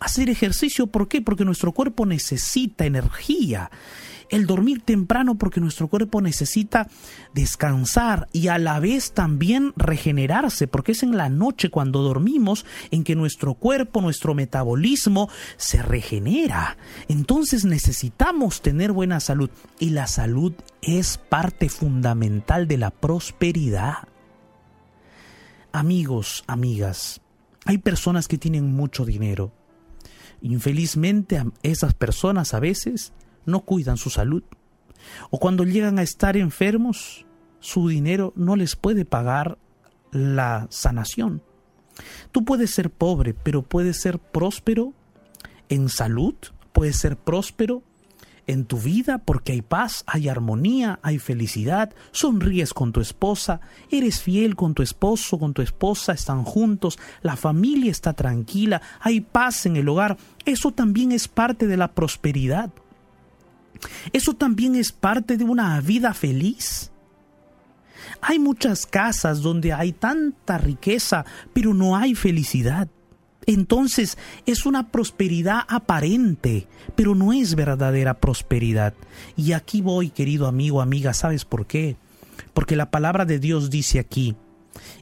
hacer 0.00 0.30
ejercicio. 0.30 0.86
¿Por 0.86 1.08
qué? 1.08 1.22
Porque 1.22 1.44
nuestro 1.44 1.72
cuerpo 1.72 2.06
necesita 2.06 2.86
energía 2.86 3.70
el 4.30 4.46
dormir 4.46 4.80
temprano 4.82 5.36
porque 5.36 5.60
nuestro 5.60 5.88
cuerpo 5.88 6.20
necesita 6.20 6.88
descansar 7.34 8.28
y 8.32 8.48
a 8.48 8.58
la 8.58 8.80
vez 8.80 9.12
también 9.12 9.72
regenerarse, 9.76 10.66
porque 10.66 10.92
es 10.92 11.02
en 11.02 11.16
la 11.16 11.28
noche 11.28 11.70
cuando 11.70 12.02
dormimos 12.02 12.64
en 12.90 13.04
que 13.04 13.16
nuestro 13.16 13.54
cuerpo, 13.54 14.00
nuestro 14.00 14.34
metabolismo 14.34 15.28
se 15.56 15.82
regenera. 15.82 16.78
Entonces 17.08 17.64
necesitamos 17.64 18.62
tener 18.62 18.92
buena 18.92 19.20
salud 19.20 19.50
y 19.78 19.90
la 19.90 20.06
salud 20.06 20.54
es 20.82 21.18
parte 21.18 21.68
fundamental 21.68 22.68
de 22.68 22.78
la 22.78 22.90
prosperidad. 22.90 24.08
Amigos, 25.72 26.44
amigas, 26.46 27.20
hay 27.64 27.78
personas 27.78 28.28
que 28.28 28.38
tienen 28.38 28.72
mucho 28.72 29.04
dinero. 29.04 29.52
Infelizmente 30.42 31.44
esas 31.62 31.94
personas 31.94 32.54
a 32.54 32.60
veces 32.60 33.12
no 33.46 33.60
cuidan 33.60 33.96
su 33.96 34.10
salud. 34.10 34.42
O 35.30 35.38
cuando 35.38 35.64
llegan 35.64 35.98
a 35.98 36.02
estar 36.02 36.36
enfermos, 36.36 37.24
su 37.60 37.88
dinero 37.88 38.32
no 38.36 38.56
les 38.56 38.76
puede 38.76 39.04
pagar 39.04 39.58
la 40.12 40.66
sanación. 40.70 41.42
Tú 42.32 42.44
puedes 42.44 42.70
ser 42.70 42.90
pobre, 42.90 43.34
pero 43.34 43.62
puedes 43.62 44.00
ser 44.00 44.18
próspero 44.18 44.94
en 45.68 45.88
salud, 45.88 46.34
puedes 46.72 46.96
ser 46.96 47.16
próspero 47.16 47.82
en 48.46 48.64
tu 48.64 48.78
vida 48.78 49.18
porque 49.18 49.52
hay 49.52 49.62
paz, 49.62 50.02
hay 50.06 50.28
armonía, 50.28 50.98
hay 51.02 51.18
felicidad, 51.18 51.94
sonríes 52.10 52.74
con 52.74 52.92
tu 52.92 53.00
esposa, 53.00 53.60
eres 53.90 54.20
fiel 54.20 54.56
con 54.56 54.74
tu 54.74 54.82
esposo, 54.82 55.38
con 55.38 55.54
tu 55.54 55.62
esposa, 55.62 56.12
están 56.12 56.44
juntos, 56.44 56.98
la 57.22 57.36
familia 57.36 57.90
está 57.90 58.12
tranquila, 58.12 58.82
hay 59.00 59.20
paz 59.20 59.66
en 59.66 59.76
el 59.76 59.88
hogar. 59.88 60.16
Eso 60.44 60.72
también 60.72 61.12
es 61.12 61.28
parte 61.28 61.66
de 61.66 61.76
la 61.76 61.92
prosperidad. 61.92 62.72
Eso 64.12 64.34
también 64.34 64.74
es 64.74 64.92
parte 64.92 65.36
de 65.36 65.44
una 65.44 65.80
vida 65.80 66.14
feliz. 66.14 66.90
Hay 68.20 68.38
muchas 68.38 68.86
casas 68.86 69.40
donde 69.40 69.72
hay 69.72 69.92
tanta 69.92 70.58
riqueza, 70.58 71.24
pero 71.52 71.74
no 71.74 71.96
hay 71.96 72.14
felicidad. 72.14 72.88
Entonces 73.46 74.18
es 74.46 74.66
una 74.66 74.90
prosperidad 74.90 75.62
aparente, 75.68 76.68
pero 76.94 77.14
no 77.14 77.32
es 77.32 77.54
verdadera 77.54 78.14
prosperidad. 78.14 78.94
Y 79.36 79.52
aquí 79.52 79.80
voy, 79.80 80.10
querido 80.10 80.46
amigo, 80.46 80.80
amiga, 80.80 81.14
¿sabes 81.14 81.44
por 81.44 81.66
qué? 81.66 81.96
Porque 82.52 82.76
la 82.76 82.90
palabra 82.90 83.24
de 83.24 83.38
Dios 83.38 83.70
dice 83.70 83.98
aquí, 83.98 84.36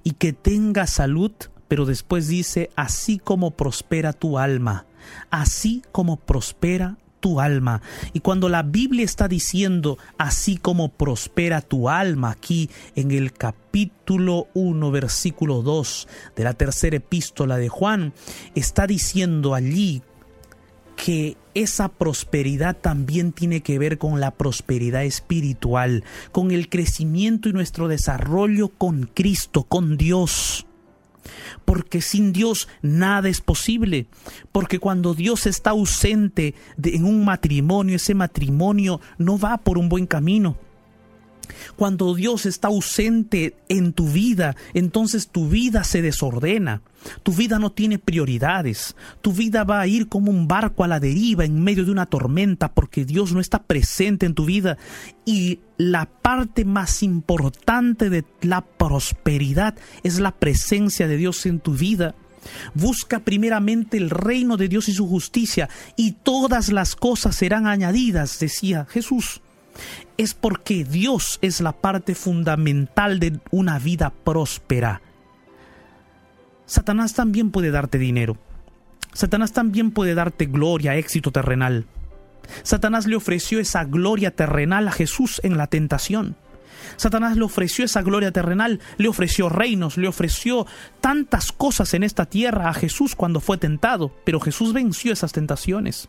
y 0.05 0.13
que 0.13 0.33
tenga 0.33 0.87
salud, 0.87 1.33
pero 1.67 1.85
después 1.85 2.29
dice, 2.29 2.71
así 2.77 3.19
como 3.19 3.51
prospera 3.53 4.13
tu 4.13 4.39
alma, 4.39 4.87
así 5.31 5.83
como 5.93 6.17
prospera 6.17 6.97
tu 7.21 7.41
alma. 7.41 7.83
Y 8.13 8.21
cuando 8.21 8.49
la 8.49 8.63
Biblia 8.63 9.05
está 9.05 9.29
diciendo, 9.29 9.99
así 10.19 10.57
como 10.57 10.89
prospera 10.91 11.61
tu 11.61 11.89
alma, 11.89 12.31
aquí 12.31 12.71
en 12.95 13.11
el 13.11 13.33
capítulo 13.33 14.49
1, 14.55 14.91
versículo 14.91 15.63
2 15.63 16.09
de 16.37 16.45
la 16.45 16.55
tercera 16.55 16.97
epístola 16.97 17.57
de 17.57 17.69
Juan, 17.69 18.13
está 18.55 18.87
diciendo 18.87 19.55
allí 19.55 20.03
que 20.97 21.37
esa 21.55 21.89
prosperidad 21.89 22.77
también 22.77 23.33
tiene 23.33 23.63
que 23.63 23.79
ver 23.79 23.99
con 23.99 24.21
la 24.21 24.33
prosperidad 24.33 25.05
espiritual, 25.05 26.05
con 26.33 26.51
el 26.51 26.69
crecimiento 26.69 27.49
y 27.49 27.53
nuestro 27.53 27.89
desarrollo 27.89 28.69
con 28.69 29.11
Cristo, 29.15 29.63
con 29.65 29.97
Dios 29.97 30.68
porque 31.65 32.01
sin 32.01 32.33
Dios 32.33 32.69
nada 32.83 33.29
es 33.29 33.41
posible, 33.41 34.07
porque 34.53 34.79
cuando 34.79 35.15
Dios 35.15 35.47
está 35.47 35.71
ausente 35.71 36.55
en 36.83 37.05
un 37.05 37.25
matrimonio, 37.25 37.97
ese 37.97 38.15
matrimonio 38.15 39.01
no 39.19 39.39
va 39.39 39.59
por 39.59 39.79
un 39.79 39.89
buen 39.89 40.07
camino. 40.07 40.57
Cuando 41.77 42.15
Dios 42.15 42.47
está 42.47 42.69
ausente 42.69 43.57
en 43.69 43.93
tu 43.93 44.09
vida, 44.09 44.57
entonces 44.75 45.29
tu 45.29 45.49
vida 45.49 45.85
se 45.85 46.03
desordena. 46.03 46.83
Tu 47.23 47.33
vida 47.33 47.59
no 47.59 47.71
tiene 47.71 47.99
prioridades. 47.99 48.97
Tu 49.23 49.33
vida 49.33 49.65
va 49.65 49.81
a 49.81 49.87
ir 49.87 50.09
como 50.09 50.31
un 50.31 50.49
barco 50.49 50.85
a 50.85 50.89
la 50.89 51.01
deriva 51.01 51.45
en 51.45 51.63
medio 51.63 51.85
de 51.85 51.91
una 51.91 52.07
tormenta 52.07 52.73
porque 52.73 53.05
Dios 53.05 53.33
no 53.33 53.41
está 53.41 53.63
presente 53.63 54.27
en 54.27 54.35
tu 54.35 54.45
vida. 54.45 54.77
Y 55.25 55.61
la 55.77 56.07
parte 56.07 56.65
más 56.65 57.03
importante 57.03 58.11
de 58.11 58.25
la 58.43 58.63
prosperidad 58.63 59.77
es 60.03 60.19
la 60.19 60.33
presencia 60.33 61.07
de 61.07 61.17
Dios 61.17 61.47
en 61.47 61.61
tu 61.61 61.75
vida. 61.75 62.15
Busca 62.75 63.21
primeramente 63.21 63.97
el 63.97 64.11
reino 64.11 64.57
de 64.57 64.69
Dios 64.69 64.89
y 64.89 64.95
su 64.95 65.07
justicia 65.07 65.69
y 65.97 66.13
todas 66.13 66.71
las 66.71 66.97
cosas 66.97 67.37
serán 67.37 67.67
añadidas, 67.67 68.39
decía 68.39 68.87
Jesús 68.89 69.43
es 70.17 70.35
porque 70.35 70.85
Dios 70.85 71.39
es 71.43 71.61
la 71.61 71.73
parte 71.73 72.15
fundamental 72.15 73.21
de 73.21 73.41
una 73.51 73.79
vida 73.79 74.11
próspera. 74.11 75.03
Satanás 76.67 77.15
también 77.15 77.51
puede 77.51 77.71
darte 77.71 77.99
dinero. 77.99 78.37
Satanás 79.13 79.53
también 79.53 79.91
puede 79.91 80.15
darte 80.15 80.47
gloria, 80.47 80.97
éxito 80.97 81.33
terrenal. 81.33 81.87
Satanás 82.63 83.07
le 83.07 83.17
ofreció 83.17 83.59
esa 83.61 83.85
gloria 83.85 84.31
terrenal 84.35 84.89
a 84.89 84.93
Jesús 84.93 85.41
en 85.43 85.57
la 85.57 85.67
tentación. 85.67 86.37
Satanás 86.97 87.37
le 87.37 87.45
ofreció 87.45 87.85
esa 87.85 88.03
gloria 88.03 88.33
terrenal, 88.33 88.81
le 88.97 89.09
ofreció 89.09 89.49
reinos, 89.49 89.97
le 89.97 90.09
ofreció 90.09 90.67
tantas 91.01 91.53
cosas 91.53 91.95
en 91.95 92.03
esta 92.03 92.27
tierra 92.27 92.69
a 92.69 92.75
Jesús 92.75 93.15
cuando 93.15 93.41
fue 93.41 93.59
tentado, 93.59 94.13
pero 94.25 94.41
Jesús 94.41 94.73
venció 94.73 95.13
esas 95.13 95.33
tentaciones. 95.33 96.09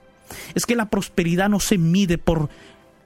Es 0.55 0.65
que 0.65 0.75
la 0.75 0.89
prosperidad 0.89 1.49
no 1.49 1.60
se 1.60 1.77
mide 1.77 2.17
por 2.17 2.49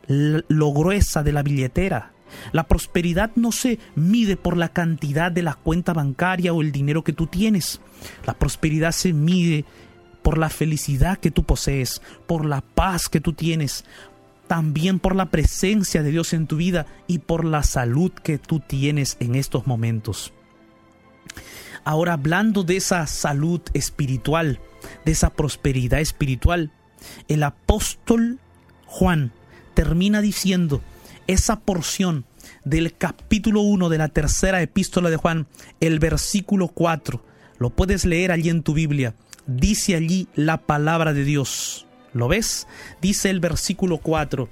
lo 0.08 0.74
gruesa 0.74 1.24
de 1.24 1.32
la 1.32 1.44
billetera. 1.44 2.12
La 2.52 2.68
prosperidad 2.68 3.32
no 3.36 3.52
se 3.52 3.80
mide 3.96 4.38
por 4.38 4.58
la 4.58 4.70
cantidad 4.70 5.32
de 5.32 5.44
la 5.44 5.54
cuenta 5.54 5.94
bancaria 5.94 6.54
o 6.54 6.62
el 6.62 6.72
dinero 6.72 7.04
que 7.04 7.14
tú 7.14 7.28
tienes. 7.28 7.80
La 8.26 8.34
prosperidad 8.34 8.92
se 8.92 9.14
mide 9.14 9.66
por 10.24 10.38
la 10.38 10.50
felicidad 10.50 11.18
que 11.18 11.32
tú 11.32 11.44
posees, 11.44 12.02
por 12.26 12.46
la 12.46 12.62
paz 12.62 13.10
que 13.10 13.22
tú 13.22 13.34
tienes, 13.34 13.86
también 14.48 15.00
por 15.00 15.16
la 15.16 15.28
presencia 15.28 16.02
de 16.02 16.12
Dios 16.12 16.34
en 16.34 16.48
tu 16.48 16.58
vida 16.58 16.86
y 17.08 17.20
por 17.20 17.46
la 17.46 17.64
salud 17.64 18.12
que 18.12 18.38
tú 18.38 18.60
tienes 18.60 19.18
en 19.20 19.36
estos 19.36 19.68
momentos. 19.68 20.34
Ahora 21.84 22.14
hablando 22.14 22.64
de 22.64 22.78
esa 22.78 23.06
salud 23.08 23.62
espiritual, 23.74 24.60
de 25.06 25.12
esa 25.12 25.32
prosperidad 25.32 26.00
espiritual, 26.00 26.72
el 27.28 27.44
apóstol 27.44 28.40
Juan 28.86 29.34
termina 29.74 30.22
diciendo 30.22 30.82
esa 31.28 31.60
porción 31.60 32.26
del 32.66 32.96
capítulo 32.96 33.62
1 33.62 33.90
de 33.90 33.98
la 33.98 34.10
tercera 34.10 34.62
epístola 34.62 35.10
de 35.10 35.18
Juan, 35.18 35.48
el 35.80 36.00
versículo 36.00 36.68
4. 36.68 37.24
Lo 37.58 37.70
puedes 37.70 38.06
leer 38.06 38.32
allí 38.32 38.50
en 38.50 38.64
tu 38.64 38.74
Biblia. 38.74 39.16
Dice 39.46 39.96
allí 39.96 40.28
la 40.36 40.58
palabra 40.58 41.14
de 41.14 41.24
Dios. 41.24 41.86
¿Lo 42.14 42.28
ves? 42.28 42.68
Dice 43.02 43.30
el 43.30 43.40
versículo 43.40 43.98
4. 43.98 44.50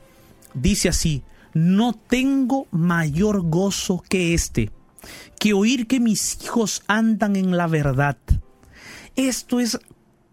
Dice 0.54 0.90
así, 0.90 1.24
no 1.54 1.94
tengo 1.94 2.68
mayor 2.72 3.42
gozo 3.42 4.04
que 4.08 4.34
este, 4.34 4.72
que 5.40 5.54
oír 5.54 5.88
que 5.88 6.00
mis 6.00 6.44
hijos 6.44 6.84
andan 6.88 7.36
en 7.36 7.56
la 7.58 7.68
verdad. 7.68 8.18
Esto 9.16 9.60
es 9.60 9.80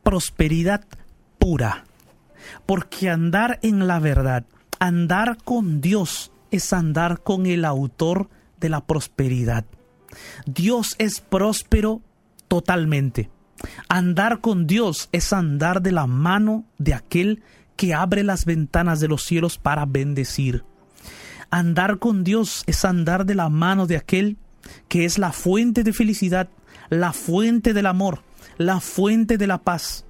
prosperidad 0.02 0.84
pura, 1.38 1.84
porque 2.66 3.10
andar 3.10 3.58
en 3.62 3.86
la 3.86 3.98
verdad 3.98 4.44
Andar 4.78 5.38
con 5.44 5.80
Dios 5.80 6.30
es 6.50 6.72
andar 6.72 7.22
con 7.22 7.46
el 7.46 7.64
autor 7.64 8.28
de 8.60 8.68
la 8.68 8.86
prosperidad. 8.86 9.64
Dios 10.46 10.94
es 10.98 11.20
próspero 11.20 12.00
totalmente. 12.46 13.30
Andar 13.88 14.40
con 14.40 14.66
Dios 14.66 15.08
es 15.12 15.32
andar 15.32 15.82
de 15.82 15.92
la 15.92 16.06
mano 16.06 16.64
de 16.78 16.94
aquel 16.94 17.42
que 17.76 17.94
abre 17.94 18.22
las 18.22 18.44
ventanas 18.44 19.00
de 19.00 19.08
los 19.08 19.24
cielos 19.24 19.58
para 19.58 19.84
bendecir. 19.84 20.64
Andar 21.50 21.98
con 21.98 22.24
Dios 22.24 22.62
es 22.66 22.84
andar 22.84 23.26
de 23.26 23.34
la 23.34 23.48
mano 23.48 23.86
de 23.86 23.96
aquel 23.96 24.36
que 24.88 25.04
es 25.04 25.18
la 25.18 25.32
fuente 25.32 25.82
de 25.82 25.92
felicidad, 25.92 26.48
la 26.88 27.12
fuente 27.12 27.72
del 27.72 27.86
amor, 27.86 28.22
la 28.58 28.80
fuente 28.80 29.38
de 29.38 29.46
la 29.46 29.58
paz 29.58 30.04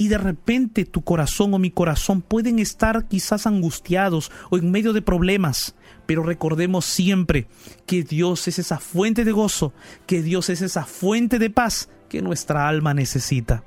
y 0.00 0.08
de 0.08 0.16
repente 0.16 0.86
tu 0.86 1.02
corazón 1.02 1.52
o 1.52 1.58
mi 1.58 1.70
corazón 1.70 2.22
pueden 2.22 2.58
estar 2.58 3.06
quizás 3.06 3.46
angustiados 3.46 4.32
o 4.48 4.56
en 4.56 4.70
medio 4.70 4.94
de 4.94 5.02
problemas, 5.02 5.74
pero 6.06 6.22
recordemos 6.22 6.86
siempre 6.86 7.48
que 7.84 8.02
Dios 8.02 8.48
es 8.48 8.58
esa 8.58 8.78
fuente 8.78 9.26
de 9.26 9.32
gozo, 9.32 9.74
que 10.06 10.22
Dios 10.22 10.48
es 10.48 10.62
esa 10.62 10.86
fuente 10.86 11.38
de 11.38 11.50
paz 11.50 11.90
que 12.08 12.22
nuestra 12.22 12.66
alma 12.66 12.94
necesita. 12.94 13.62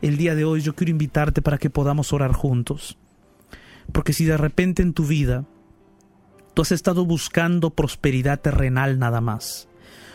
El 0.00 0.16
día 0.16 0.34
de 0.34 0.44
hoy 0.44 0.62
yo 0.62 0.74
quiero 0.74 0.90
invitarte 0.90 1.42
para 1.42 1.58
que 1.58 1.70
podamos 1.70 2.12
orar 2.12 2.32
juntos, 2.32 2.98
porque 3.92 4.12
si 4.12 4.24
de 4.24 4.38
repente 4.38 4.82
en 4.82 4.94
tu 4.94 5.04
vida 5.04 5.44
tú 6.54 6.62
has 6.62 6.72
estado 6.72 7.06
buscando 7.06 7.70
prosperidad 7.70 8.40
terrenal 8.40 8.98
nada 8.98 9.20
más, 9.20 9.68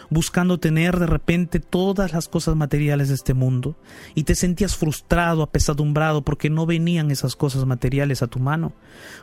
buscando 0.10 0.60
tener 0.60 1.00
de 1.00 1.06
repente 1.06 1.60
todas 1.60 2.13
las 2.13 2.28
cosas 2.28 2.56
materiales 2.56 3.10
de 3.10 3.15
este 3.15 3.34
mundo 3.34 3.76
y 4.15 4.24
te 4.24 4.36
sentías 4.36 4.76
frustrado, 4.76 5.43
apesadumbrado 5.43 6.22
porque 6.22 6.50
no 6.50 6.65
venían 6.65 7.12
esas 7.12 7.36
cosas 7.36 7.65
materiales 7.65 8.22
a 8.22 8.28
tu 8.28 8.39
mano. 8.39 8.74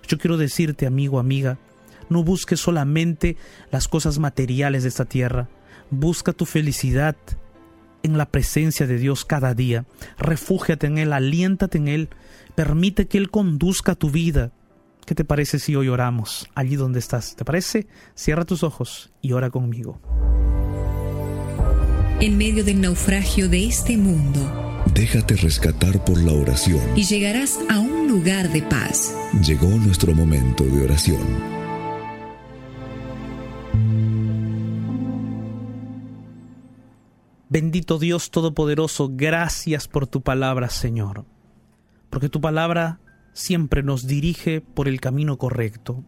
Yo 0.07 0.18
quiero 0.18 0.37
decirte, 0.37 0.87
amigo, 0.87 1.18
amiga, 1.18 1.59
no 2.09 2.23
busques 2.23 2.61
solamente 2.61 3.37
las 3.70 3.88
cosas 3.88 4.18
materiales 4.18 4.83
de 4.83 4.90
esta 4.90 5.05
tierra, 5.05 5.49
busca 5.90 6.33
tu 6.33 6.44
felicidad 6.44 7.16
en 8.03 8.18
la 8.18 8.27
presencia 8.27 8.87
de 8.87 8.99
Dios 8.99 9.25
cada 9.25 9.55
día, 9.55 9.87
refúgiate 10.18 10.87
en 10.87 10.99
Él, 10.99 11.12
aliéntate 11.12 11.79
en 11.79 11.88
Él, 11.88 12.09
permite 12.55 13.09
que 13.09 13.16
Él 13.16 13.31
conduzca 13.31 13.94
tu 13.94 14.11
vida. 14.11 14.53
¿Qué 15.07 15.14
te 15.14 15.25
parece 15.25 15.59
si 15.59 15.77
hoy 15.77 15.88
oramos 15.88 16.49
allí 16.55 16.77
donde 16.77 16.99
estás? 16.99 17.37
¿Te 17.37 17.44
parece? 17.44 17.87
Cierra 18.14 18.44
tus 18.44 18.62
ojos 18.62 19.12
y 19.20 19.33
ora 19.33 19.51
conmigo 19.51 20.01
en 22.20 22.38
medio 22.38 22.64
del 22.64 22.81
naufragio 22.81 23.48
de 23.48 23.66
este 23.66 23.96
mundo. 23.96 24.83
Déjate 24.94 25.35
rescatar 25.37 26.05
por 26.05 26.22
la 26.22 26.33
oración. 26.33 26.81
Y 26.96 27.05
llegarás 27.05 27.59
a 27.68 27.81
un 27.81 28.09
lugar 28.09 28.53
de 28.53 28.62
paz. 28.62 29.16
Llegó 29.44 29.68
nuestro 29.68 30.14
momento 30.14 30.64
de 30.64 30.85
oración. 30.85 31.55
Bendito 37.48 37.98
Dios 37.98 38.31
Todopoderoso, 38.31 39.11
gracias 39.12 39.87
por 39.87 40.07
tu 40.07 40.22
palabra, 40.22 40.70
Señor, 40.70 41.24
porque 42.11 42.29
tu 42.29 42.40
palabra 42.40 43.00
siempre 43.33 43.83
nos 43.83 44.07
dirige 44.07 44.61
por 44.61 44.88
el 44.88 45.00
camino 45.00 45.38
correcto. 45.38 46.05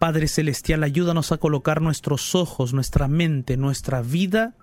Padre 0.00 0.26
Celestial, 0.26 0.82
ayúdanos 0.82 1.30
a 1.30 1.38
colocar 1.38 1.80
nuestros 1.80 2.34
ojos, 2.34 2.72
nuestra 2.72 3.06
mente, 3.06 3.56
nuestra 3.56 4.02
vida 4.02 4.54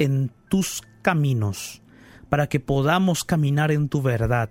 en 0.00 0.32
tus 0.48 0.82
caminos, 1.02 1.82
para 2.28 2.48
que 2.48 2.58
podamos 2.58 3.22
caminar 3.22 3.70
en 3.70 3.88
tu 3.88 4.02
verdad. 4.02 4.50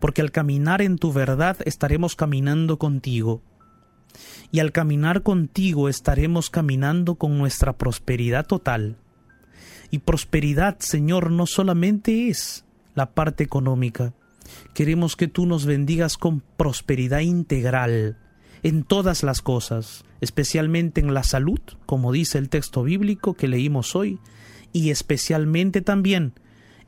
Porque 0.00 0.22
al 0.22 0.32
caminar 0.32 0.82
en 0.82 0.96
tu 0.96 1.12
verdad 1.12 1.58
estaremos 1.64 2.16
caminando 2.16 2.78
contigo. 2.78 3.42
Y 4.50 4.60
al 4.60 4.72
caminar 4.72 5.22
contigo 5.22 5.88
estaremos 5.88 6.50
caminando 6.50 7.16
con 7.16 7.36
nuestra 7.36 7.76
prosperidad 7.76 8.46
total. 8.46 8.96
Y 9.90 10.00
prosperidad, 10.00 10.78
Señor, 10.80 11.30
no 11.30 11.46
solamente 11.46 12.28
es 12.28 12.64
la 12.94 13.10
parte 13.12 13.44
económica. 13.44 14.14
Queremos 14.72 15.14
que 15.14 15.28
tú 15.28 15.44
nos 15.44 15.66
bendigas 15.66 16.16
con 16.16 16.40
prosperidad 16.56 17.20
integral 17.20 18.16
en 18.62 18.82
todas 18.82 19.22
las 19.22 19.42
cosas, 19.42 20.04
especialmente 20.20 21.00
en 21.00 21.12
la 21.12 21.22
salud, 21.22 21.60
como 21.86 22.12
dice 22.12 22.38
el 22.38 22.48
texto 22.48 22.82
bíblico 22.82 23.34
que 23.34 23.48
leímos 23.48 23.94
hoy, 23.94 24.18
y 24.78 24.90
especialmente 24.90 25.80
también 25.82 26.34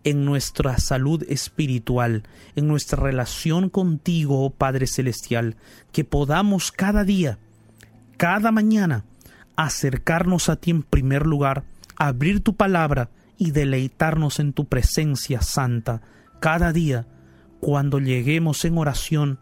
en 0.04 0.24
nuestra 0.24 0.78
salud 0.78 1.24
espiritual, 1.28 2.22
en 2.54 2.68
nuestra 2.68 3.02
relación 3.02 3.68
contigo, 3.68 4.44
oh 4.44 4.50
Padre 4.50 4.86
Celestial, 4.86 5.56
que 5.90 6.04
podamos 6.04 6.70
cada 6.70 7.02
día, 7.02 7.40
cada 8.16 8.52
mañana, 8.52 9.04
acercarnos 9.56 10.48
a 10.48 10.54
ti 10.54 10.70
en 10.70 10.84
primer 10.84 11.26
lugar, 11.26 11.64
abrir 11.96 12.44
tu 12.44 12.54
palabra 12.54 13.10
y 13.36 13.50
deleitarnos 13.50 14.38
en 14.38 14.52
tu 14.52 14.66
presencia 14.66 15.42
santa 15.42 16.00
cada 16.38 16.72
día, 16.72 17.08
cuando 17.58 17.98
lleguemos 17.98 18.64
en 18.64 18.78
oración 18.78 19.40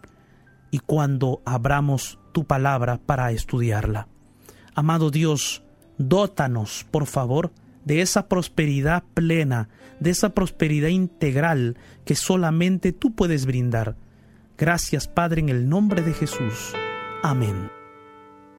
y 0.70 0.78
cuando 0.78 1.42
abramos 1.44 2.18
tu 2.32 2.44
palabra 2.44 2.98
para 3.04 3.30
estudiarla. 3.30 4.08
Amado 4.74 5.10
Dios, 5.10 5.62
dótanos, 5.98 6.86
por 6.90 7.04
favor, 7.04 7.52
de 7.88 8.02
esa 8.02 8.28
prosperidad 8.28 9.02
plena, 9.14 9.70
de 9.98 10.10
esa 10.10 10.34
prosperidad 10.34 10.90
integral 10.90 11.78
que 12.04 12.14
solamente 12.14 12.92
tú 12.92 13.14
puedes 13.14 13.46
brindar. 13.46 13.96
Gracias, 14.58 15.08
Padre, 15.08 15.40
en 15.40 15.48
el 15.48 15.70
nombre 15.70 16.02
de 16.02 16.12
Jesús. 16.12 16.74
Amén. 17.22 17.77